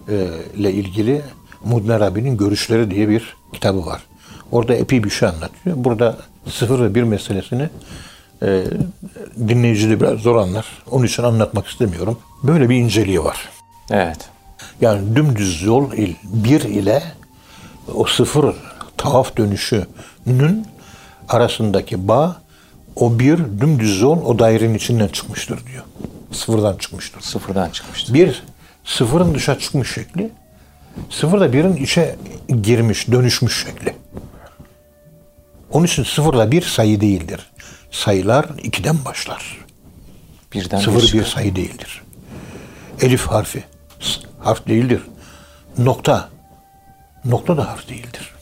[0.10, 1.22] e, ile ilgili
[1.66, 4.02] Mudner abinin görüşleri diye bir kitabı var.
[4.52, 5.76] Orada epey bir şey anlatıyor.
[5.78, 6.18] Burada
[6.50, 7.70] sıfır ve bir meselesini
[8.42, 8.64] e,
[9.48, 10.66] dinleyici de biraz zor anlar.
[10.92, 12.20] Onun için anlatmak istemiyorum.
[12.44, 13.50] Böyle bir inceliği var.
[13.92, 14.30] Evet.
[14.82, 17.04] Yani dümdüz yol il, bir ile
[17.94, 18.56] o sıfır
[19.04, 20.68] tavaf dönüşünün
[21.30, 22.42] arasındaki bağ
[22.96, 25.84] o bir dümdüz yol o dairenin içinden çıkmıştır diyor.
[26.32, 27.22] Sıfırdan çıkmıştır.
[27.22, 28.14] Sıfırdan çıkmıştı.
[28.14, 28.44] Bir
[28.86, 30.32] sıfırın dışa çıkmış şekli,
[31.10, 32.16] sıfır da birin içe
[32.62, 33.96] girmiş, dönüşmüş şekli.
[35.72, 37.52] Onun için sıfırla bir sayı değildir.
[37.92, 39.58] Sayılar ikiden başlar.
[40.54, 42.02] Birden Sıfır bir bir sayı değildir.
[43.02, 43.64] Elif harfi
[44.40, 45.02] harf değildir.
[45.78, 46.30] Nokta
[47.26, 48.33] nokta da harf değildir.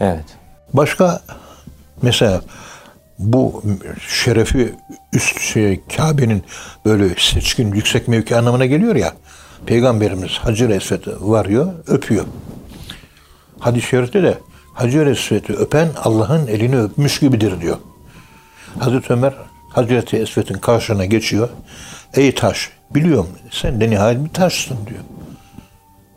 [0.00, 0.24] Evet.
[0.72, 1.20] Başka
[2.02, 2.40] mesela
[3.18, 3.62] bu
[4.08, 4.74] şerefi
[5.12, 6.44] üst şey Kabe'nin
[6.84, 9.12] böyle seçkin yüksek mevki anlamına geliyor ya.
[9.66, 12.24] Peygamberimiz Hacer Esved'e varıyor, öpüyor.
[13.58, 14.38] Hadis-i şerifte de
[14.74, 17.76] Hacer Esved'i öpen Allah'ın elini öpmüş gibidir diyor.
[18.78, 19.34] Hazreti Ömer
[19.70, 21.48] Hazreti Esved'in karşına geçiyor.
[22.14, 25.00] Ey taş, biliyorum sen de nihayet bir taşsın diyor.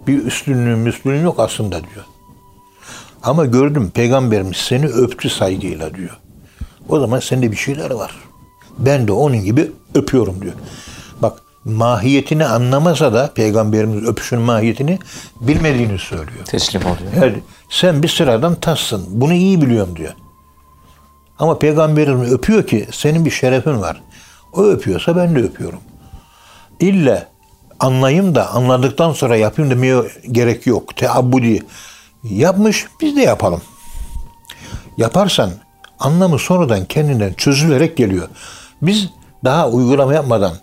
[0.07, 2.05] Bir üstünlüğün müslüğün yok aslında diyor.
[3.23, 6.17] Ama gördüm peygamberimiz seni öptü saygıyla diyor.
[6.89, 8.11] O zaman sende bir şeyler var.
[8.77, 10.53] Ben de onun gibi öpüyorum diyor.
[11.21, 14.99] Bak mahiyetini anlamasa da peygamberimiz öpüşün mahiyetini
[15.41, 16.45] bilmediğini söylüyor.
[16.45, 17.25] Teslim oluyor.
[17.25, 19.05] Yani sen bir sıradan tassın.
[19.07, 20.13] Bunu iyi biliyorum diyor.
[21.39, 24.01] Ama peygamberimiz öpüyor ki senin bir şerefin var.
[24.53, 25.79] O öpüyorsa ben de öpüyorum.
[26.79, 27.27] İlle
[27.79, 30.01] anlayayım da anladıktan sonra yapayım demeye
[30.31, 30.95] gerek yok.
[30.95, 31.63] Teabbudi
[32.23, 33.61] yapmış biz de yapalım.
[34.97, 35.51] Yaparsan
[35.99, 38.27] anlamı sonradan kendinden çözülerek geliyor.
[38.81, 39.09] Biz
[39.43, 40.53] daha uygulama yapmadan,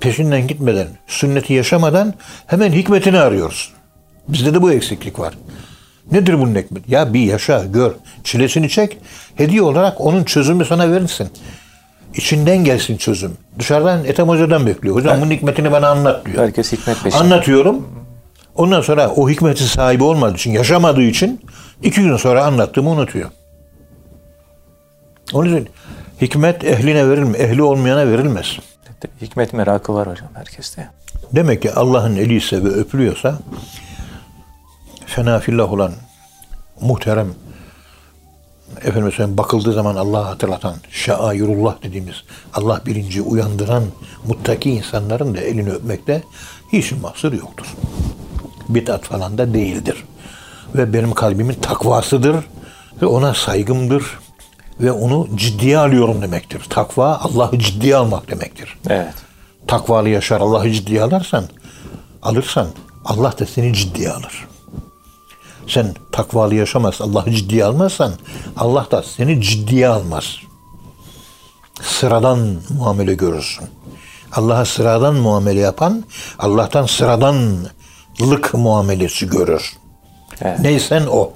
[0.00, 2.14] peşinden gitmeden, sünneti yaşamadan
[2.46, 3.72] hemen hikmetini arıyoruz.
[4.28, 5.34] Bizde de bu eksiklik var.
[6.12, 6.94] Nedir bunun hikmeti?
[6.94, 7.92] Ya bir yaşa, gör,
[8.24, 8.98] çilesini çek,
[9.34, 11.28] hediye olarak onun çözümü sana verirsin.
[12.14, 13.32] İçinden gelsin çözüm.
[13.58, 14.94] Dışarıdan Ethem Hoca'dan bekliyor.
[14.94, 16.42] Hocam bunun hikmetini bana anlat diyor.
[16.42, 17.22] Herkes hikmet peşinde.
[17.22, 17.86] Anlatıyorum.
[18.58, 21.40] Ondan sonra o hikmeti sahibi olmadığı için, yaşamadığı için
[21.82, 23.30] iki gün sonra anlattığımı unutuyor.
[25.32, 25.68] Onun için
[26.20, 28.58] hikmet ehline verilmez, ehli olmayana verilmez.
[29.22, 30.90] Hikmet merakı var hocam herkeste.
[31.32, 33.38] Demek ki Allah'ın eli ise ve öpülüyorsa
[35.06, 35.92] fena fillah olan
[36.80, 37.34] muhterem
[38.84, 42.22] efendim söyleyeyim bakıldığı zaman Allah'ı hatırlatan şairullah dediğimiz
[42.54, 43.84] Allah bilinci uyandıran
[44.26, 46.22] muttaki insanların da elini öpmekte
[46.72, 47.66] hiç mahsur yoktur.
[48.68, 50.04] Bid'at falan da değildir.
[50.74, 52.36] Ve benim kalbimin takvasıdır
[53.02, 54.04] ve ona saygımdır
[54.80, 56.62] ve onu ciddiye alıyorum demektir.
[56.70, 59.14] Takva Allah'ı ciddiye almak demektir Evet.
[59.66, 61.44] takvalı yaşar Allah'ı ciddiye alarsan,
[62.22, 62.68] alırsan
[63.04, 64.48] Allah da seni ciddiye alır.
[65.66, 68.12] Sen takvalı yaşamaz, Allah'ı ciddiye almazsan
[68.56, 70.36] Allah da seni ciddiye almaz.
[71.82, 73.68] Sıradan muamele görürsün.
[74.32, 76.04] Allah'a sıradan muamele yapan
[76.38, 76.86] Allah'tan
[78.18, 79.72] sıradanlık muamelesi görür.
[80.42, 80.60] Evet.
[80.60, 81.32] Neysen o.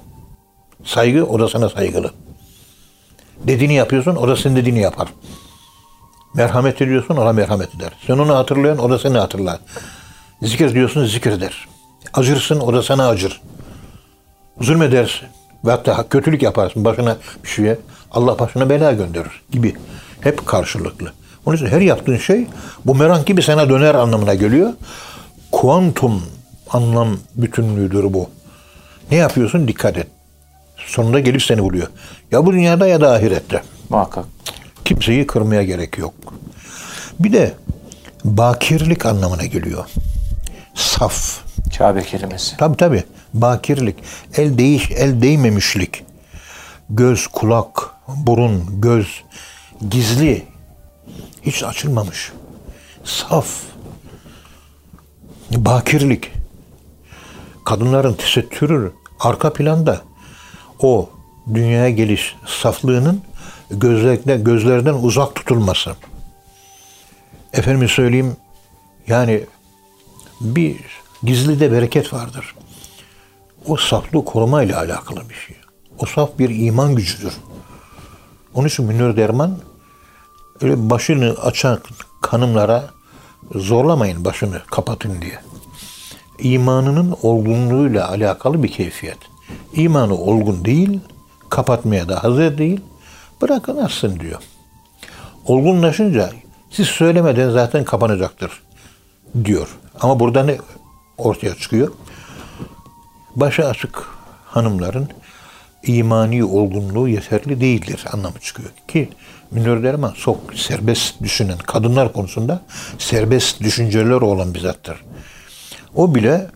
[0.85, 2.11] Saygı o da sana saygılı.
[3.47, 5.07] Dediğini yapıyorsun o da senin dediğini yapar.
[6.35, 7.91] Merhamet ediyorsun ona merhamet eder.
[8.07, 9.59] Sen onu hatırlıyorsun o da seni hatırlar.
[10.41, 11.67] Zikir diyorsun zikir eder.
[12.13, 13.41] Acırsın o da sana acır.
[14.61, 15.27] Zulmedersin.
[15.65, 17.77] Ve hatta kötülük yaparsın başına bir şeye.
[18.11, 19.75] Allah başına bela gönderir gibi.
[20.21, 21.13] Hep karşılıklı.
[21.45, 22.47] Onun için her yaptığın şey
[22.85, 24.73] bu merak gibi sana döner anlamına geliyor.
[25.51, 26.23] Kuantum
[26.73, 28.29] anlam bütünlüğüdür bu.
[29.11, 29.67] Ne yapıyorsun?
[29.67, 30.07] Dikkat et.
[30.77, 31.87] Sonunda gelip seni buluyor.
[32.31, 33.63] Ya bu dünyada ya da ahirette.
[33.89, 34.25] Muhakkak.
[34.85, 36.13] Kimseyi kırmaya gerek yok.
[37.19, 37.53] Bir de
[38.23, 39.85] bakirlik anlamına geliyor.
[40.75, 41.39] Saf.
[41.77, 42.57] Kabe kelimesi.
[42.57, 43.03] Tabi tabi.
[43.33, 43.95] Bakirlik.
[44.37, 46.03] El değiş, el değmemişlik.
[46.89, 49.23] Göz, kulak, burun, göz.
[49.89, 50.45] Gizli.
[51.41, 52.31] Hiç açılmamış.
[53.03, 53.47] Saf.
[55.51, 56.31] Bakirlik.
[57.65, 60.01] Kadınların tesettürü arka planda
[60.79, 61.09] o
[61.53, 63.21] dünyaya geliş saflığının
[63.71, 65.95] gözlerden, gözlerden uzak tutulması.
[67.53, 68.37] Efendim söyleyeyim
[69.07, 69.43] yani
[70.41, 70.77] bir
[71.23, 72.55] gizli de bereket vardır.
[73.67, 75.55] O saflığı korumayla alakalı bir şey.
[75.99, 77.33] O saf bir iman gücüdür.
[78.53, 79.59] Onun için Münir Derman
[80.61, 81.79] öyle başını açan
[82.21, 82.89] kanımlara
[83.55, 85.39] zorlamayın başını kapatın diye.
[86.43, 89.17] İmanının olgunluğuyla alakalı bir keyfiyet.
[89.73, 90.99] İmanı olgun değil,
[91.49, 92.79] kapatmaya da hazır değil,
[93.41, 94.39] bırakın açsın diyor.
[95.45, 96.29] Olgunlaşınca
[96.69, 98.51] siz söylemeden zaten kapanacaktır
[99.45, 99.67] diyor.
[99.99, 100.57] Ama burada ne
[101.17, 101.91] ortaya çıkıyor?
[103.35, 104.07] Başı açık
[104.45, 105.09] hanımların
[105.83, 108.69] imani olgunluğu yeterli değildir anlamı çıkıyor.
[108.87, 109.09] Ki
[109.51, 112.61] Münir Derman çok serbest düşünen kadınlar konusunda
[112.97, 115.03] serbest düşünceler olan bir zattır.
[115.95, 116.47] O bile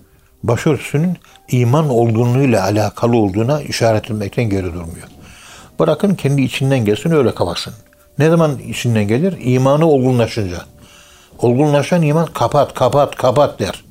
[0.44, 1.18] başörtüsünün
[1.50, 5.08] iman olgunluğuyla alakalı olduğuna işaret etmekten geri durmuyor.
[5.80, 7.74] Bırakın kendi içinden gelsin öyle kapatsın.
[8.20, 9.38] Ne zaman içinden gelir?
[9.40, 10.66] İmanı olgunlaşınca.
[11.40, 13.84] Olgunlaşan iman kapat, kapat, kapat der.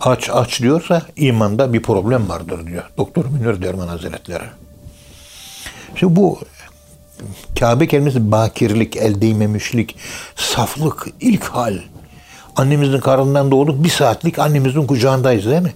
[0.00, 2.82] Aç, aç diyorsa imanda bir problem vardır diyor.
[2.98, 4.44] Doktor Münir Derman Hazretleri.
[5.94, 6.38] Şimdi bu
[7.60, 9.96] Kabe kelimesi bakirlik, el değmemişlik,
[10.36, 11.78] saflık, ilk hal.
[12.58, 15.72] Annemizin karnından doğduk, bir saatlik annemizin kucağındayız değil mi?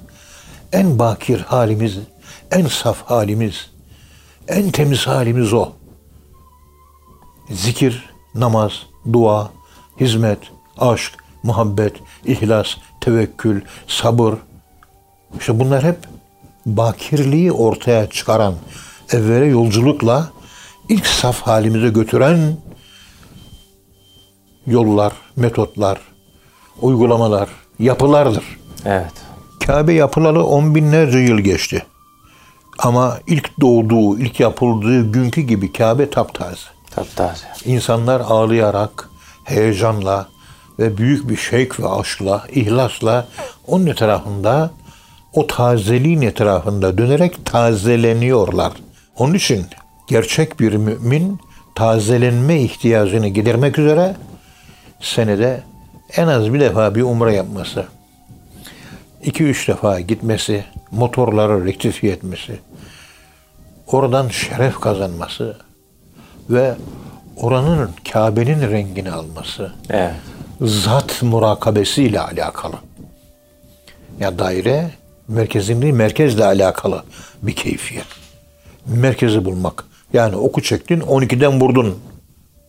[0.72, 1.98] En bakir halimiz,
[2.50, 3.70] en saf halimiz,
[4.48, 5.68] en temiz halimiz o.
[7.50, 8.72] Zikir, namaz,
[9.12, 9.50] dua,
[10.00, 10.38] hizmet,
[10.78, 12.68] aşk, muhabbet, ihlas,
[13.00, 14.34] tevekkül, sabır.
[15.38, 15.98] İşte bunlar hep
[16.66, 18.54] bakirliği ortaya çıkaran,
[19.12, 20.30] evvele yolculukla
[20.88, 22.56] ilk saf halimize götüren
[24.66, 26.11] yollar, metotlar,
[26.80, 28.44] uygulamalar, yapılardır.
[28.84, 29.12] Evet.
[29.66, 31.86] Kabe yapılalı on binlerce yıl geçti.
[32.78, 36.66] Ama ilk doğduğu, ilk yapıldığı günkü gibi Kabe taptaze.
[36.90, 37.46] Taptaze.
[37.64, 39.08] İnsanlar ağlayarak,
[39.44, 40.28] heyecanla
[40.78, 43.28] ve büyük bir şevk ve aşkla, ihlasla
[43.66, 44.70] onun etrafında,
[45.32, 48.72] o tazeliğin etrafında dönerek tazeleniyorlar.
[49.18, 49.66] Onun için
[50.06, 51.40] gerçek bir mümin
[51.74, 54.16] tazelenme ihtiyacını gidermek üzere
[55.00, 55.62] senede
[56.16, 57.84] en az bir defa bir umre yapması,
[59.22, 62.58] iki üç defa gitmesi, motorları rektifiye etmesi,
[63.86, 65.56] oradan şeref kazanması
[66.50, 66.74] ve
[67.36, 70.14] oranın Kabe'nin rengini alması, Evet.
[70.60, 72.76] zat murakabesiyle alakalı.
[74.20, 74.90] Ya daire
[75.28, 77.02] merkezin değil, merkezle alakalı
[77.42, 78.06] bir keyfiyet.
[78.86, 79.84] Merkezi bulmak.
[80.12, 81.98] Yani oku çektin, 12'den vurdun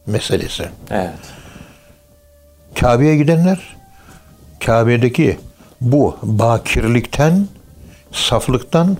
[0.08, 0.70] meselesi.
[0.92, 1.14] Evet.
[2.80, 3.76] Kabe'ye gidenler
[4.66, 5.40] Kabe'deki
[5.82, 7.48] bu bakirlikten,
[8.12, 8.98] saflıktan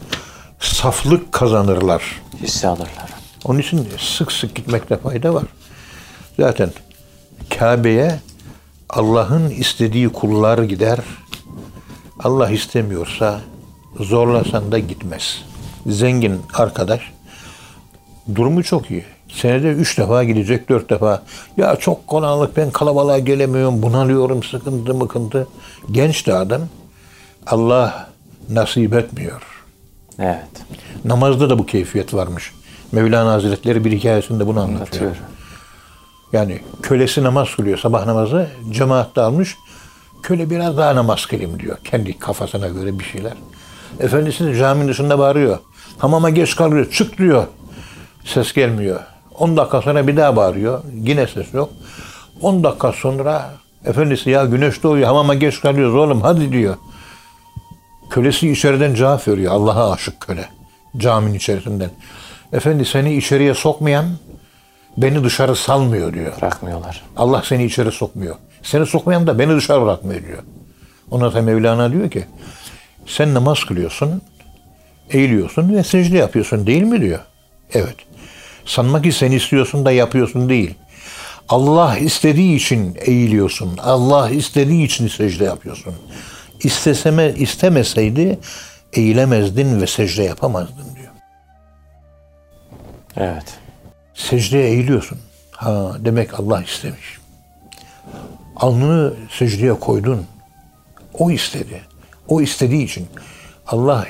[0.60, 2.22] saflık kazanırlar.
[2.42, 3.10] Hisse alırlar.
[3.46, 5.44] Onun için sık sık gitmekte fayda var.
[6.40, 6.70] Zaten
[7.60, 8.20] Kabe'ye
[8.90, 11.00] Allah'ın istediği kullar gider.
[12.20, 13.42] Allah istemiyorsa
[14.00, 15.44] zorlasan da gitmez.
[15.88, 17.02] Zengin arkadaş
[18.36, 19.06] durumu çok iyi.
[19.36, 21.24] Senede üç defa gidecek, dört defa.
[21.58, 25.48] Ya çok kolaylık ben kalabalığa gelemiyorum, bunalıyorum, sıkıntı mıkıntı.
[25.92, 26.62] Genç de adam.
[27.48, 28.10] Allah
[28.50, 29.42] nasip etmiyor.
[30.20, 30.46] Evet.
[31.06, 32.54] Namazda da bu keyfiyet varmış.
[32.92, 35.04] Mevlana Hazretleri bir hikayesinde bunu anlatıyor.
[35.04, 35.28] Anlatıyor.
[36.34, 38.48] Yani kölesi namaz kılıyor sabah namazı.
[38.72, 39.58] Cemaatte almış.
[40.24, 41.78] Köle biraz daha namaz kılayım diyor.
[41.84, 43.34] Kendi kafasına göre bir şeyler.
[44.00, 45.60] Efendisi de caminin dışında bağırıyor.
[45.98, 46.92] Hamama geç kalıyor.
[46.92, 47.48] Çık diyor.
[48.26, 49.00] Ses gelmiyor.
[49.40, 50.84] 10 dakika sonra bir daha bağırıyor.
[50.94, 51.70] Yine ses yok.
[52.42, 53.54] 10 dakika sonra
[53.86, 56.76] efendisi ya güneş doğuyor hamama geç kalıyoruz oğlum hadi diyor.
[58.10, 59.52] Kölesi içeriden cevap veriyor.
[59.52, 60.46] Allah'a aşık köle.
[60.98, 61.90] Caminin içerisinden.
[62.54, 64.06] Efendi seni içeriye sokmayan
[64.98, 66.34] beni dışarı salmıyor diyor.
[66.42, 67.04] Bırakmıyorlar.
[67.18, 68.36] Allah seni içeri sokmuyor.
[68.64, 70.44] Seni sokmayan da beni dışarı bırakmıyor diyor.
[71.12, 72.26] Ona da Mevlana diyor ki
[73.06, 74.22] sen namaz kılıyorsun,
[75.10, 77.20] eğiliyorsun ve secde yapıyorsun değil mi diyor.
[77.74, 77.96] Evet.
[78.66, 80.76] Sanma ki sen istiyorsun da yapıyorsun değil.
[81.50, 83.78] Allah istediği için eğiliyorsun.
[83.78, 85.94] Allah istediği için secde yapıyorsun.
[86.64, 88.40] İsteseme, istemeseydi
[88.94, 91.12] eğilemezdin ve secde yapamazdın diyor.
[93.18, 93.46] Evet.
[94.14, 95.18] secdeye eğiliyorsun.
[95.52, 97.18] Ha demek Allah istemiş.
[98.56, 100.26] Alnını secdeye koydun.
[101.14, 101.82] O istedi.
[102.28, 103.08] O istediği için.
[103.68, 104.08] Allah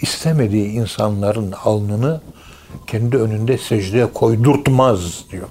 [0.00, 2.20] istemediği insanların alnını
[2.86, 5.48] kendi önünde secdeye koydurtmaz diyor.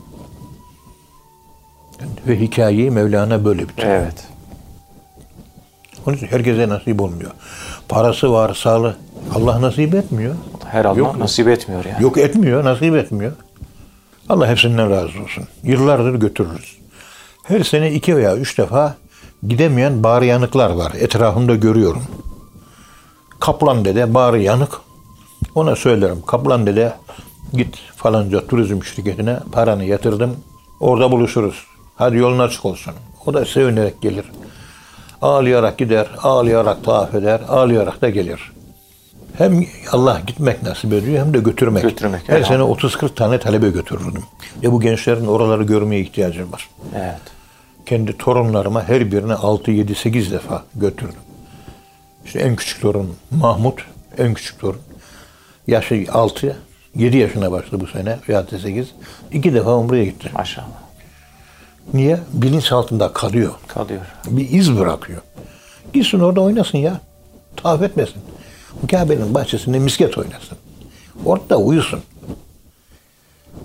[2.28, 3.94] Ve hikayeyi Mevlana böyle bitiriyor.
[3.94, 4.28] Evet.
[6.06, 7.32] Onun için herkese nasip olmuyor.
[7.90, 8.96] Parası var, sağlığı.
[9.36, 10.36] Allah nasip etmiyor.
[10.66, 12.04] Her Allah Yok nasip etmiyor yani.
[12.04, 13.32] Yok etmiyor, nasip etmiyor.
[14.30, 15.44] Allah hepsinden razı olsun.
[15.64, 16.78] Yıllardır götürürüz.
[17.44, 18.96] Her sene iki veya üç defa
[19.48, 20.92] gidemeyen bağrı yanıklar var.
[21.00, 22.04] Etrafımda görüyorum.
[23.40, 24.72] Kaplan dede bağrı yanık.
[25.56, 26.22] Ona söylerim.
[26.22, 26.94] Kaplan dede
[27.54, 30.36] git falanca turizm şirketine paranı yatırdım.
[30.80, 31.66] Orada buluşuruz.
[31.96, 32.94] Hadi yolun açık olsun.
[33.26, 34.26] O da sevinerek gelir.
[35.22, 38.52] Ağlayarak gider, ağlayarak tavaf eder, ağlayarak da gelir.
[39.38, 41.84] Hem Allah gitmek nasip ediyor hem de götürmek.
[41.84, 42.94] Götürmek, Her sene elhamdülillah.
[42.94, 44.24] 30-40 tane talebe götürürdüm.
[44.64, 46.70] Ve bu gençlerin oraları görmeye ihtiyacı var.
[46.96, 47.20] Evet.
[47.86, 51.20] Kendi torunlarıma her birine 6, 7, 8 defa götürdüm.
[52.26, 53.86] İşte en küçük torun Mahmut,
[54.18, 54.82] en küçük torun.
[55.70, 56.58] Yaşı 6,
[56.96, 58.88] 7 yaşına başladı bu sene veya da 8.
[59.32, 60.30] İki defa umreye gitti.
[60.34, 60.68] Maşallah.
[61.94, 62.20] Niye?
[62.34, 63.52] Bilinç altında kalıyor.
[63.68, 64.02] Kalıyor.
[64.28, 65.22] Bir iz bırakıyor.
[65.94, 67.02] Gitsin orada oynasın ya.
[67.56, 68.22] Tavaf etmesin.
[68.92, 70.58] Kabe'nin bahçesinde misket oynasın.
[71.26, 72.00] Orada uyusun.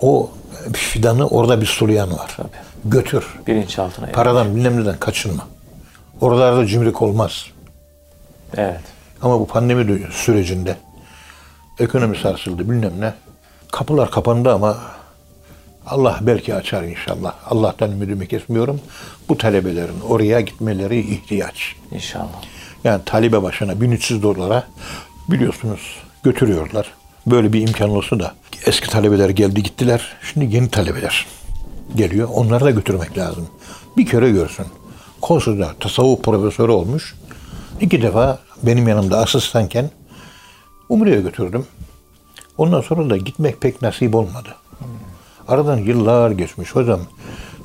[0.01, 0.31] O
[0.73, 2.35] fidanı orada bir sulayan var.
[2.37, 2.49] Tabii.
[2.85, 3.25] Götür.
[3.47, 4.07] Bilinçaltına.
[4.07, 5.49] Paradan bilmem neden kaçınma.
[6.21, 7.47] Oralarda cimrik olmaz.
[8.57, 8.81] Evet.
[9.23, 10.77] Ama bu pandemi sürecinde
[11.79, 13.15] ekonomi sarsıldı bilmem ne.
[13.73, 14.77] Kapılar kapandı ama
[15.87, 17.35] Allah belki açar inşallah.
[17.51, 18.81] Allah'tan ümidimi kesmiyorum.
[19.29, 21.77] Bu talebelerin oraya gitmeleri ihtiyaç.
[21.91, 22.43] İnşallah.
[22.85, 24.67] Yani talebe başına 1300 dolara
[25.29, 26.95] biliyorsunuz götürüyorlar.
[27.27, 28.35] Böyle bir imkan olsa da
[28.67, 30.17] eski talebeler geldi gittiler.
[30.33, 31.27] Şimdi yeni talebeler
[31.95, 32.29] geliyor.
[32.33, 33.47] Onları da götürmek lazım.
[33.97, 34.67] Bir kere görsün.
[35.21, 37.15] Koskoca tasavvuf profesörü olmuş.
[37.81, 39.91] İki defa benim yanımda asistanken
[40.89, 41.67] Umre'ye götürdüm.
[42.59, 44.49] Ondan sonra da gitmek pek nasip olmadı.
[45.49, 46.75] Aradan yıllar geçmiş.
[46.75, 47.01] Hocam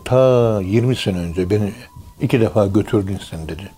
[0.06, 1.74] ta 20 sene önce beni
[2.22, 3.72] iki defa götürdün sen dedi.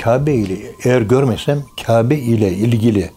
[0.00, 3.10] Kabe ile eğer görmesem Kabe ile ilgili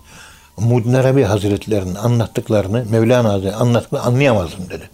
[0.57, 4.89] Muhyiddin Arabi Hazretlerinin anlattıklarını Mevlana Hazretleri anlattıklarını anlayamazdım dedi.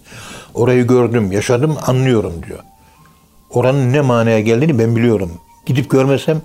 [0.53, 2.59] Orayı gördüm, yaşadım, anlıyorum diyor.
[3.49, 5.31] Oranın ne manaya geldiğini ben biliyorum.
[5.65, 6.41] Gidip görmesem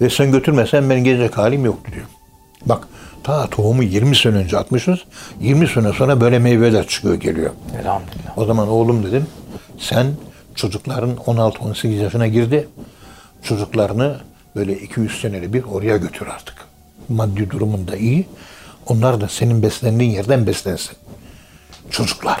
[0.00, 2.06] ve sen götürmesen ben gelecek halim yoktu diyor.
[2.66, 2.88] Bak
[3.24, 4.98] ta tohumu 20 sene önce atmışız.
[5.40, 7.50] 20 sene sonra böyle meyveler çıkıyor geliyor.
[7.80, 8.38] Elhamdülillah.
[8.38, 9.26] O zaman oğlum dedim
[9.78, 10.06] sen
[10.54, 12.68] çocukların 16-18 yaşına girdi.
[13.42, 14.16] Çocuklarını
[14.56, 16.54] böyle 200 seneli bir oraya götür artık.
[17.08, 18.26] Maddi durumun da iyi.
[18.86, 20.96] Onlar da senin beslendiğin yerden beslensin.
[21.90, 22.40] Çocuklar.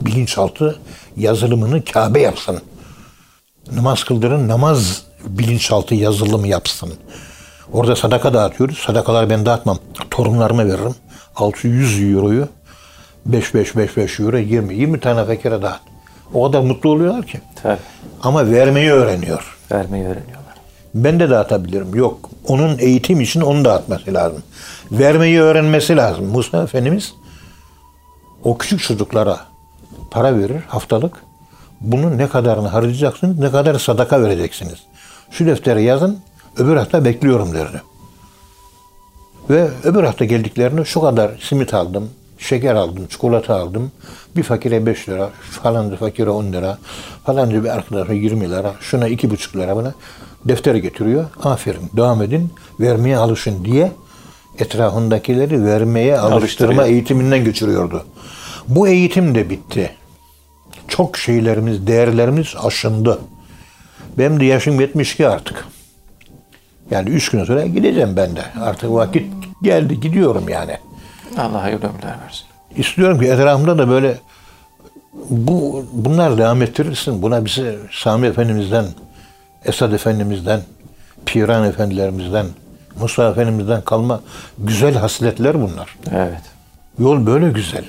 [0.00, 0.78] Bilinçaltı
[1.16, 2.60] yazılımını Kabe yapsın.
[3.72, 6.94] Namaz kıldırın, namaz bilinçaltı yazılımı yapsın.
[7.72, 8.78] Orada sadaka dağıtıyoruz.
[8.78, 9.78] Sadakalar ben dağıtmam.
[10.10, 10.94] Torunlarıma veririm.
[11.36, 12.48] 600 euroyu
[13.26, 15.80] 5 5 5 5 euro 20 20 tane fakire dağıt.
[16.34, 17.40] O kadar mutlu oluyorlar ki.
[17.62, 17.78] Tabii.
[18.22, 19.56] Ama vermeyi öğreniyor.
[19.72, 20.54] Vermeyi öğreniyorlar.
[20.94, 21.94] Ben de dağıtabilirim.
[21.94, 22.30] Yok.
[22.48, 24.42] Onun eğitim için onu dağıtması lazım.
[24.92, 26.26] Vermeyi öğrenmesi lazım.
[26.26, 27.14] Musa Efendimiz
[28.44, 29.40] o küçük çocuklara
[30.10, 31.22] para verir haftalık.
[31.80, 34.78] Bunun ne kadarını harcayacaksınız, ne kadar sadaka vereceksiniz.
[35.30, 36.18] Şu deftere yazın,
[36.58, 37.82] öbür hafta bekliyorum derdi.
[39.50, 43.92] Ve öbür hafta geldiklerinde şu kadar simit aldım, şeker aldım, çikolata aldım.
[44.36, 46.78] Bir fakire 5 lira, falanca fakire 10 lira,
[47.24, 49.94] falanca bir arkadaşa 20 lira, şuna 2,5 lira bana
[50.44, 51.24] deftere getiriyor.
[51.42, 52.50] Aferin, devam edin,
[52.80, 53.92] vermeye alışın diye
[54.58, 58.04] etrafındakileri vermeye alıştırma eğitiminden geçiriyordu.
[58.68, 59.90] Bu eğitim de bitti.
[60.88, 63.18] Çok şeylerimiz, değerlerimiz aşındı.
[64.18, 65.64] Benim de yaşım 72 artık.
[66.90, 68.42] Yani üç gün sonra gideceğim ben de.
[68.60, 69.32] Artık vakit
[69.62, 70.78] geldi, gidiyorum yani.
[71.38, 72.46] Allah hayırlı ömürler versin.
[72.76, 74.18] İstiyorum ki etrafımda da böyle
[75.30, 77.22] bu bunlar devam ettirirsin.
[77.22, 78.86] Buna bize Sami Efendimiz'den,
[79.64, 80.60] Esad Efendimiz'den,
[81.26, 82.46] Piran Efendilerimizden,
[83.00, 84.20] Musa Efendimiz'den kalma
[84.58, 85.96] güzel hasletler bunlar.
[86.14, 86.42] Evet.
[86.98, 87.84] Yol böyle güzel.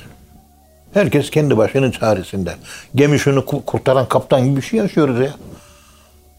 [0.94, 2.56] Herkes kendi başının çaresinde.
[2.96, 5.30] Gemi şunu ku- kurtaran kaptan gibi bir şey yaşıyoruz ya.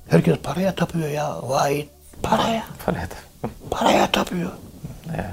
[0.08, 1.36] Herkes paraya tapıyor ya.
[1.42, 1.86] Vay
[2.22, 2.64] paraya.
[2.86, 3.14] Paraya da.
[3.70, 4.50] Paraya tapıyor.
[5.14, 5.24] Evet.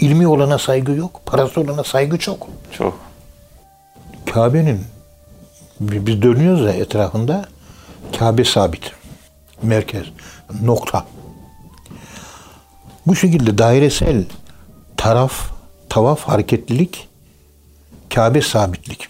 [0.00, 1.20] İlmi olana saygı yok.
[1.26, 2.46] Parası olana saygı çok.
[2.72, 2.98] Çok.
[4.32, 4.84] Kabe'nin
[5.80, 7.44] bi- biz dönüyoruz ya etrafında
[8.18, 8.92] Kabe sabit.
[9.62, 10.04] Merkez.
[10.62, 11.06] Nokta.
[13.06, 14.24] Bu şekilde dairesel
[14.96, 15.50] taraf,
[15.88, 17.08] tavaf, hareketlilik,
[18.14, 19.08] Kabe sabitlik.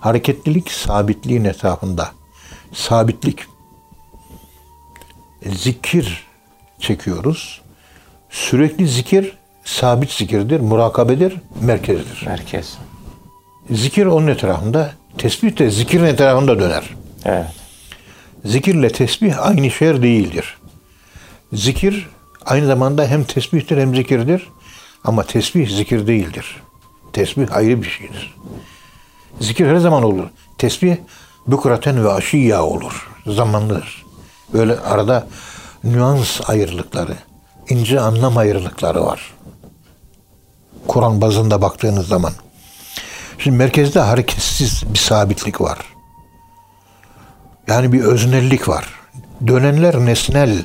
[0.00, 2.08] Hareketlilik sabitliğin etrafında.
[2.74, 3.46] Sabitlik.
[5.46, 6.26] Zikir
[6.80, 7.60] çekiyoruz.
[8.30, 9.32] Sürekli zikir
[9.64, 12.22] sabit zikirdir, murakabedir, merkezdir.
[12.26, 12.78] Merkez.
[13.70, 16.90] Zikir onun etrafında, tesbih de zikirin etrafında döner.
[17.24, 17.46] Evet.
[18.44, 20.58] Zikirle tesbih aynı şey değildir.
[21.52, 22.08] Zikir
[22.46, 24.48] aynı zamanda hem tesbihtir hem zikirdir.
[25.04, 26.56] Ama tesbih zikir değildir.
[27.12, 28.34] Tesbih ayrı bir şeydir.
[29.40, 30.24] Zikir her zaman olur.
[30.58, 30.96] Tesbih
[31.46, 33.08] bükraten ve aşiyya olur.
[33.26, 34.07] Zamanlıdır.
[34.52, 35.26] Böyle arada
[35.84, 37.14] nüans ayrılıkları,
[37.68, 39.34] ince anlam ayrılıkları var.
[40.86, 42.32] Kur'an bazında baktığınız zaman.
[43.38, 45.78] Şimdi merkezde hareketsiz bir sabitlik var.
[47.66, 48.86] Yani bir öznellik var.
[49.46, 50.64] Dönenler nesnel.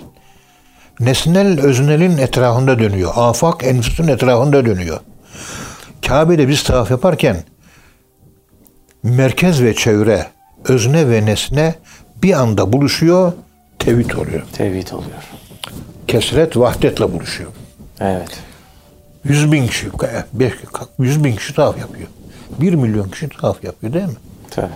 [1.00, 3.12] Nesnel öznelin etrafında dönüyor.
[3.16, 5.00] Afak enfüsün etrafında dönüyor.
[6.08, 7.44] Kabe'de biz tavaf yaparken
[9.04, 10.28] merkez ve çevre,
[10.66, 11.76] özne ve nesne
[12.24, 13.34] bir anda buluşuyor,
[13.86, 14.44] tevhid oluyor.
[14.54, 15.24] Tevhid oluyor.
[16.08, 17.52] Kesret vahdetle buluşuyor.
[18.00, 18.40] Evet.
[19.24, 19.88] 100 bin kişi,
[21.00, 22.08] 100 bin kişi tavaf yapıyor.
[22.62, 24.16] 1 milyon kişi tavaf yapıyor değil mi?
[24.52, 24.68] Tabii.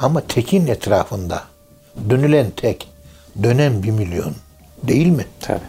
[0.00, 1.42] Ama tekin etrafında
[2.10, 2.88] dönülen tek,
[3.42, 4.34] dönen bir milyon
[4.82, 5.26] değil mi?
[5.40, 5.60] Tabii.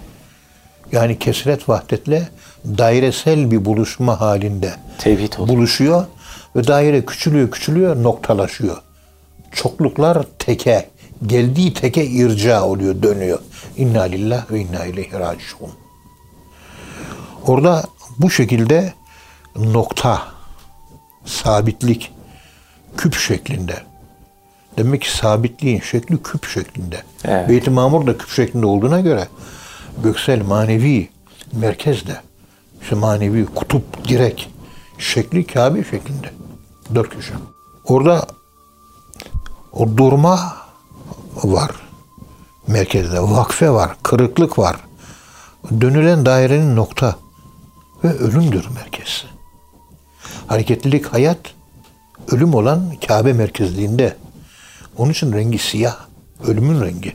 [0.91, 2.29] Yani kesret vahdetle
[2.65, 5.57] dairesel bir buluşma halinde Tevhid oluyor.
[5.57, 6.05] buluşuyor
[6.55, 8.77] ve daire küçülüyor küçülüyor noktalaşıyor.
[9.51, 10.89] Çokluklar teke,
[11.25, 13.39] geldiği teke irca oluyor, dönüyor.
[13.77, 15.71] İnna lillah ve inna ileyhi raciun.
[17.45, 17.83] Orada
[18.19, 18.93] bu şekilde
[19.55, 20.21] nokta
[21.25, 22.11] sabitlik
[22.97, 23.75] küp şeklinde.
[24.77, 27.03] Demek ki sabitliğin şekli küp şeklinde.
[27.25, 27.49] Evet.
[27.49, 29.27] Beyt-i Mamur da küp şeklinde olduğuna göre
[30.03, 31.09] göksel manevi
[31.53, 32.21] merkezde
[32.81, 34.49] işte manevi kutup direk
[34.97, 36.31] şekli Kabe şeklinde.
[36.95, 37.33] Dört köşe.
[37.85, 38.27] Orada
[39.71, 40.66] o durma
[41.43, 41.71] var.
[42.67, 44.75] Merkezde vakfe var, kırıklık var.
[45.81, 47.15] Dönülen dairenin nokta
[48.03, 49.25] ve ölümdür merkez.
[50.47, 51.37] Hareketlilik hayat,
[52.31, 54.15] ölüm olan Kabe merkezliğinde.
[54.97, 55.97] Onun için rengi siyah,
[56.47, 57.13] ölümün rengi.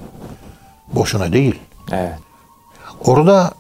[0.93, 1.59] Boşuna değil.
[1.93, 2.19] Evet.
[3.05, 3.53] Orada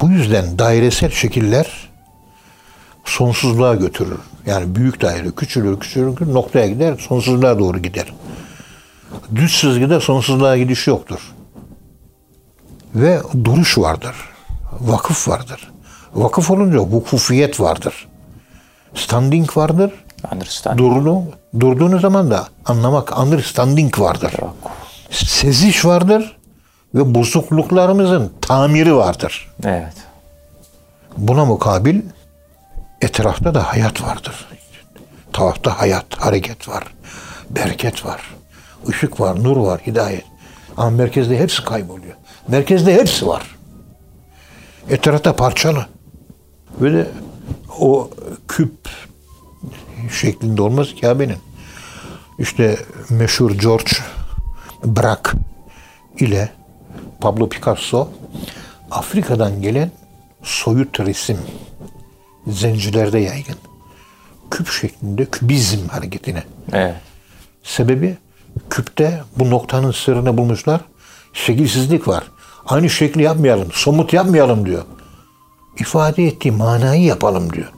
[0.00, 1.90] bu yüzden dairesel şekiller
[3.04, 4.18] sonsuzluğa götürür.
[4.46, 8.12] Yani büyük daire küçülür küçülür noktaya gider sonsuzluğa doğru gider.
[9.34, 11.34] Düz çizgide sonsuzluğa gidiş yoktur.
[12.94, 14.14] Ve duruş vardır.
[14.80, 15.72] Vakıf vardır.
[16.14, 18.08] Vakıf olunca vukufiyet vardır.
[18.94, 19.92] Standing vardır.
[20.76, 21.22] Durdu,
[21.60, 24.32] durduğunuz zaman da anlamak, understanding vardır.
[25.10, 26.36] Seziş vardır
[26.94, 29.52] ve bozukluklarımızın tamiri vardır.
[29.64, 29.94] Evet.
[31.16, 32.00] Buna mukabil
[33.00, 34.46] etrafta da hayat vardır.
[35.32, 36.84] Tavafta hayat, hareket var,
[37.50, 38.20] bereket var,
[38.88, 40.24] ışık var, nur var, hidayet.
[40.76, 42.14] Ama merkezde hepsi kayboluyor.
[42.48, 43.56] Merkezde hepsi var.
[44.90, 45.86] Etrafta parçalı.
[46.80, 47.10] De
[47.78, 48.10] o
[48.48, 48.88] küp
[50.20, 51.38] şeklinde olmaz Kabe'nin.
[52.38, 52.78] İşte
[53.10, 53.90] meşhur George
[54.84, 55.32] Braque
[56.18, 56.50] ile
[57.20, 58.08] Pablo Picasso
[58.90, 59.90] Afrika'dan gelen
[60.42, 61.38] soyut resim
[62.46, 63.56] zencilerde yaygın.
[64.50, 66.42] Küp şeklinde kübizm hareketine.
[66.72, 66.94] Evet.
[67.62, 68.16] Sebebi
[68.70, 70.80] küpte bu noktanın sırrını bulmuşlar.
[71.32, 72.24] Şekilsizlik var.
[72.66, 74.82] Aynı şekli yapmayalım, somut yapmayalım diyor.
[75.78, 77.72] İfade ettiği manayı yapalım diyor.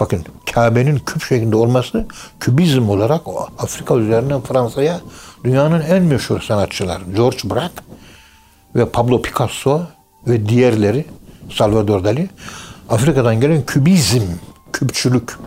[0.00, 2.06] Bakın Kabe'nin küp şeklinde olması
[2.40, 3.22] kübizm olarak
[3.58, 5.00] Afrika üzerinden Fransa'ya
[5.44, 7.84] dünyanın en meşhur sanatçılar George Braque
[8.74, 9.82] ve Pablo Picasso
[10.26, 11.04] ve diğerleri
[11.52, 12.30] Salvador Dali
[12.88, 14.22] Afrika'dan gelen kübizm,
[14.72, 15.38] küpçülük.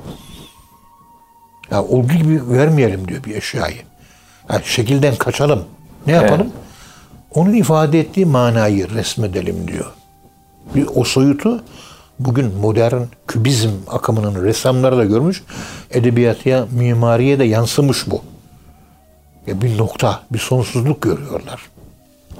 [1.72, 3.89] Ya olduğu gibi vermeyelim diyor bir eşyayı.
[4.52, 5.66] Yani şekilden kaçalım.
[6.08, 6.52] Ne yapalım?
[7.34, 9.92] Onun ifade ettiği manayı resmedelim diyor.
[10.76, 11.64] Bir o soyutu
[12.20, 15.44] bugün modern kübizm akımının ressamları da görmüş.
[15.92, 18.22] Edebiyata, mimariye de yansımış bu.
[19.48, 21.62] Ya bir nokta, bir sonsuzluk görüyorlar.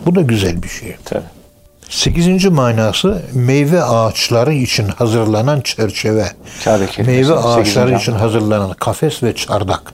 [0.06, 0.96] Bu da güzel bir şey.
[1.06, 1.24] Tabii.
[1.90, 6.32] Sekizinci manası meyve ağaçları için hazırlanan çerçeve.
[7.12, 9.94] Meyve ağaçları için hazırlanan kafes ve çardak.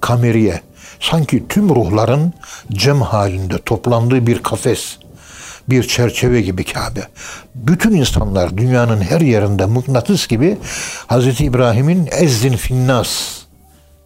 [0.00, 0.60] Kameriye.
[1.00, 2.32] Sanki tüm ruhların
[2.72, 4.98] cem halinde toplandığı bir kafes.
[5.68, 7.00] Bir çerçeve gibi Kabe.
[7.54, 10.58] Bütün insanlar dünyanın her yerinde mıknatıs gibi
[11.08, 11.40] Hz.
[11.40, 13.40] İbrahim'in ezzin finnas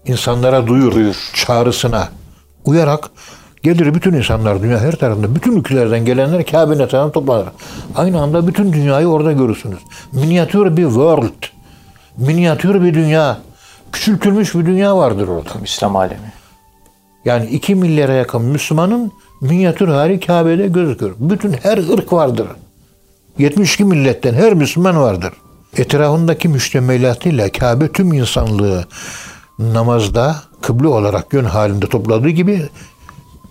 [0.06, 1.16] insanlara duyur, Duyur.
[1.34, 2.08] çağrısına
[2.64, 3.10] uyarak
[3.62, 7.48] gelir bütün insanlar dünya her tarafında bütün ülkelerden gelenler Kabe'nin etrafına toplanır.
[7.96, 9.78] Aynı anda bütün dünyayı orada görürsünüz.
[10.12, 11.44] Minyatür bir world.
[12.16, 13.38] Minyatür bir dünya.
[13.92, 15.50] Küçültülmüş bir dünya vardır orada.
[15.64, 16.43] İslam alemi.
[17.24, 21.12] Yani iki milyara yakın Müslümanın minyatür hali Kabe'de gözükür.
[21.18, 22.48] Bütün her ırk vardır.
[23.38, 25.32] 72 milletten her Müslüman vardır.
[25.76, 28.84] Etrafındaki müştemilatıyla Kabe tüm insanlığı
[29.58, 32.68] namazda kıble olarak yön halinde topladığı gibi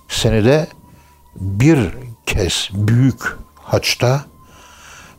[0.09, 0.67] senede
[1.35, 1.89] bir
[2.25, 4.25] kez büyük haçta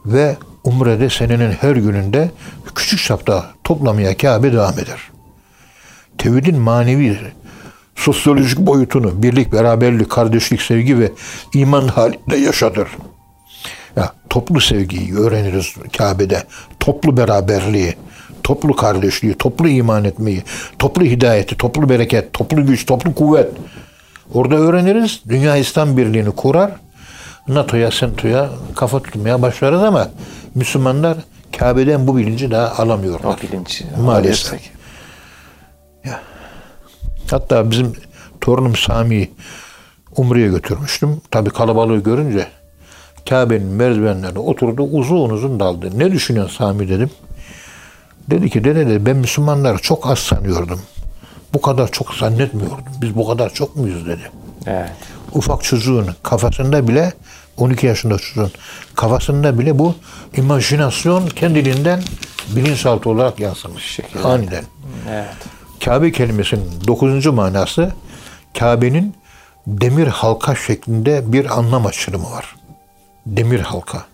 [0.06, 2.30] ve umrede senenin her gününde
[2.74, 5.10] küçük çapta toplamaya Kabe devam eder.
[6.18, 7.18] Tevhidin manevi
[7.96, 11.12] sosyolojik boyutunu birlik, beraberlik, kardeşlik, sevgi ve
[11.54, 12.88] iman halinde yaşatır.
[13.96, 16.42] Ya, toplu sevgiyi öğreniriz Kabe'de.
[16.80, 17.96] Toplu beraberliği,
[18.42, 20.42] toplu kardeşliği, toplu iman etmeyi,
[20.78, 23.50] toplu hidayeti, toplu bereket, toplu güç, toplu kuvvet.
[24.34, 25.20] Orada öğreniriz.
[25.28, 26.70] Dünya İslam Birliği'ni kurar.
[27.48, 30.08] NATO'ya, SENTO'ya kafa tutmaya başlarız ama
[30.54, 31.16] Müslümanlar
[31.58, 33.36] Kabe'den bu bilinci daha alamıyorlar.
[33.38, 33.84] O bilinci.
[34.00, 34.52] Maalesef.
[34.52, 34.83] alabilirsek.
[37.34, 37.92] Hatta bizim
[38.40, 39.30] torunum Sami'yi
[40.16, 41.20] Umre'ye götürmüştüm.
[41.30, 42.46] Tabi kalabalığı görünce
[43.28, 45.98] Kabe'nin merdivenlerine oturdu uzun uzun daldı.
[45.98, 47.10] Ne düşünüyorsun Sami dedim.
[48.30, 50.80] Dedi ki dede dedi, ben Müslümanları çok az sanıyordum.
[51.54, 52.84] Bu kadar çok zannetmiyordum.
[53.00, 54.30] Biz bu kadar çok muyuz dedi.
[54.66, 54.92] Evet.
[55.32, 57.12] Ufak çocuğun kafasında bile
[57.56, 58.52] 12 yaşında çocuğun
[58.94, 59.94] kafasında bile bu
[60.36, 62.02] imajinasyon kendiliğinden
[62.56, 63.84] bilinçaltı olarak yansımış.
[63.84, 64.22] Şekilde.
[64.22, 64.64] Aniden.
[65.10, 65.53] Evet.
[65.84, 67.92] Kabe kelimesinin dokuzuncu manası
[68.58, 69.14] Kabe'nin
[69.66, 72.56] demir halka şeklinde bir anlam açılımı var.
[73.26, 74.04] Demir halka.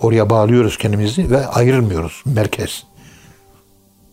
[0.00, 2.22] Oraya bağlıyoruz kendimizi ve ayrılmıyoruz.
[2.24, 2.84] Merkez.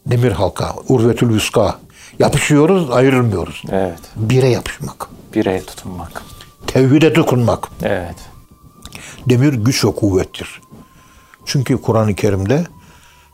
[0.06, 1.80] Demir halka, urvetül vüska.
[2.20, 3.64] Yapışıyoruz, ayrılmıyoruz.
[3.72, 4.00] Evet.
[4.16, 5.08] Bire yapışmak.
[5.36, 6.24] Bireye tutunmak.
[6.68, 7.70] Tevhide dokunmak.
[7.84, 8.16] Evet.
[9.30, 10.62] Demir güç ve kuvvettir.
[11.46, 12.66] Çünkü Kur'an-ı Kerim'de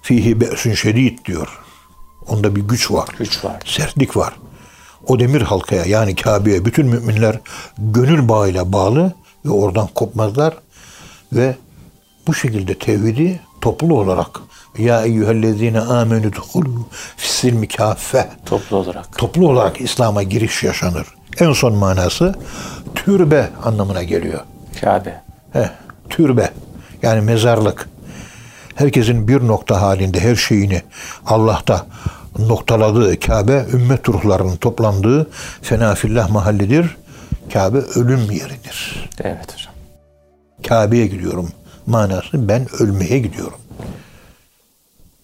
[0.02, 1.67] fihi be'sün şedid diyor.
[2.28, 3.10] Onda bir güç var.
[3.18, 3.56] Güç var.
[3.66, 4.34] Sertlik var.
[5.08, 7.40] O demir halkaya yani Kabe'ye bütün müminler
[7.78, 9.14] gönül bağıyla bağlı
[9.46, 10.54] ve oradan kopmazlar
[11.34, 11.56] ve
[12.28, 14.28] bu şekilde tevhidi toplu olarak
[14.78, 19.18] ya eyyühellezine amenü duhulu fissilmi kaffe Toplu olarak.
[19.18, 21.08] toplu olarak İslam'a giriş yaşanır.
[21.40, 22.36] En son manası
[22.96, 24.40] türbe anlamına geliyor.
[24.82, 25.22] Kabe.
[25.54, 25.70] Heh,
[26.10, 26.52] türbe
[27.02, 27.90] yani mezarlık.
[28.76, 30.82] Herkesin bir nokta halinde her şeyini
[31.26, 31.86] Allah'ta
[32.40, 35.30] noktaladığı Kabe ümmet ruhlarının toplandığı
[35.62, 36.98] fenafillah mahallidir.
[37.54, 39.10] Kabe ölüm yeridir.
[39.24, 39.74] Evet hocam.
[40.68, 41.50] Kabe'ye gidiyorum
[41.88, 43.60] manası ben ölmeye gidiyorum.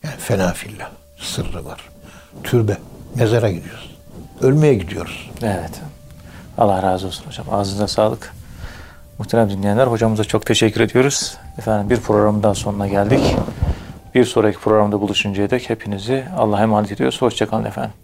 [0.04, 0.90] Yani fenafillah
[1.20, 1.80] sırrı var.
[2.44, 2.78] Türbe,
[3.16, 3.96] mezara gidiyoruz.
[4.42, 5.32] Ölmeye gidiyoruz.
[5.42, 5.82] Evet.
[6.58, 7.46] Allah razı olsun hocam.
[7.52, 8.34] Ağzınıza sağlık.
[9.20, 11.38] Muhterem dinleyenler hocamıza çok teşekkür ediyoruz.
[11.58, 13.36] Efendim bir programın daha sonuna geldik.
[14.16, 17.22] Bir sonraki programda buluşuncaya dek hepinizi Allah'a emanet ediyoruz.
[17.22, 18.03] Hoşçakalın efendim.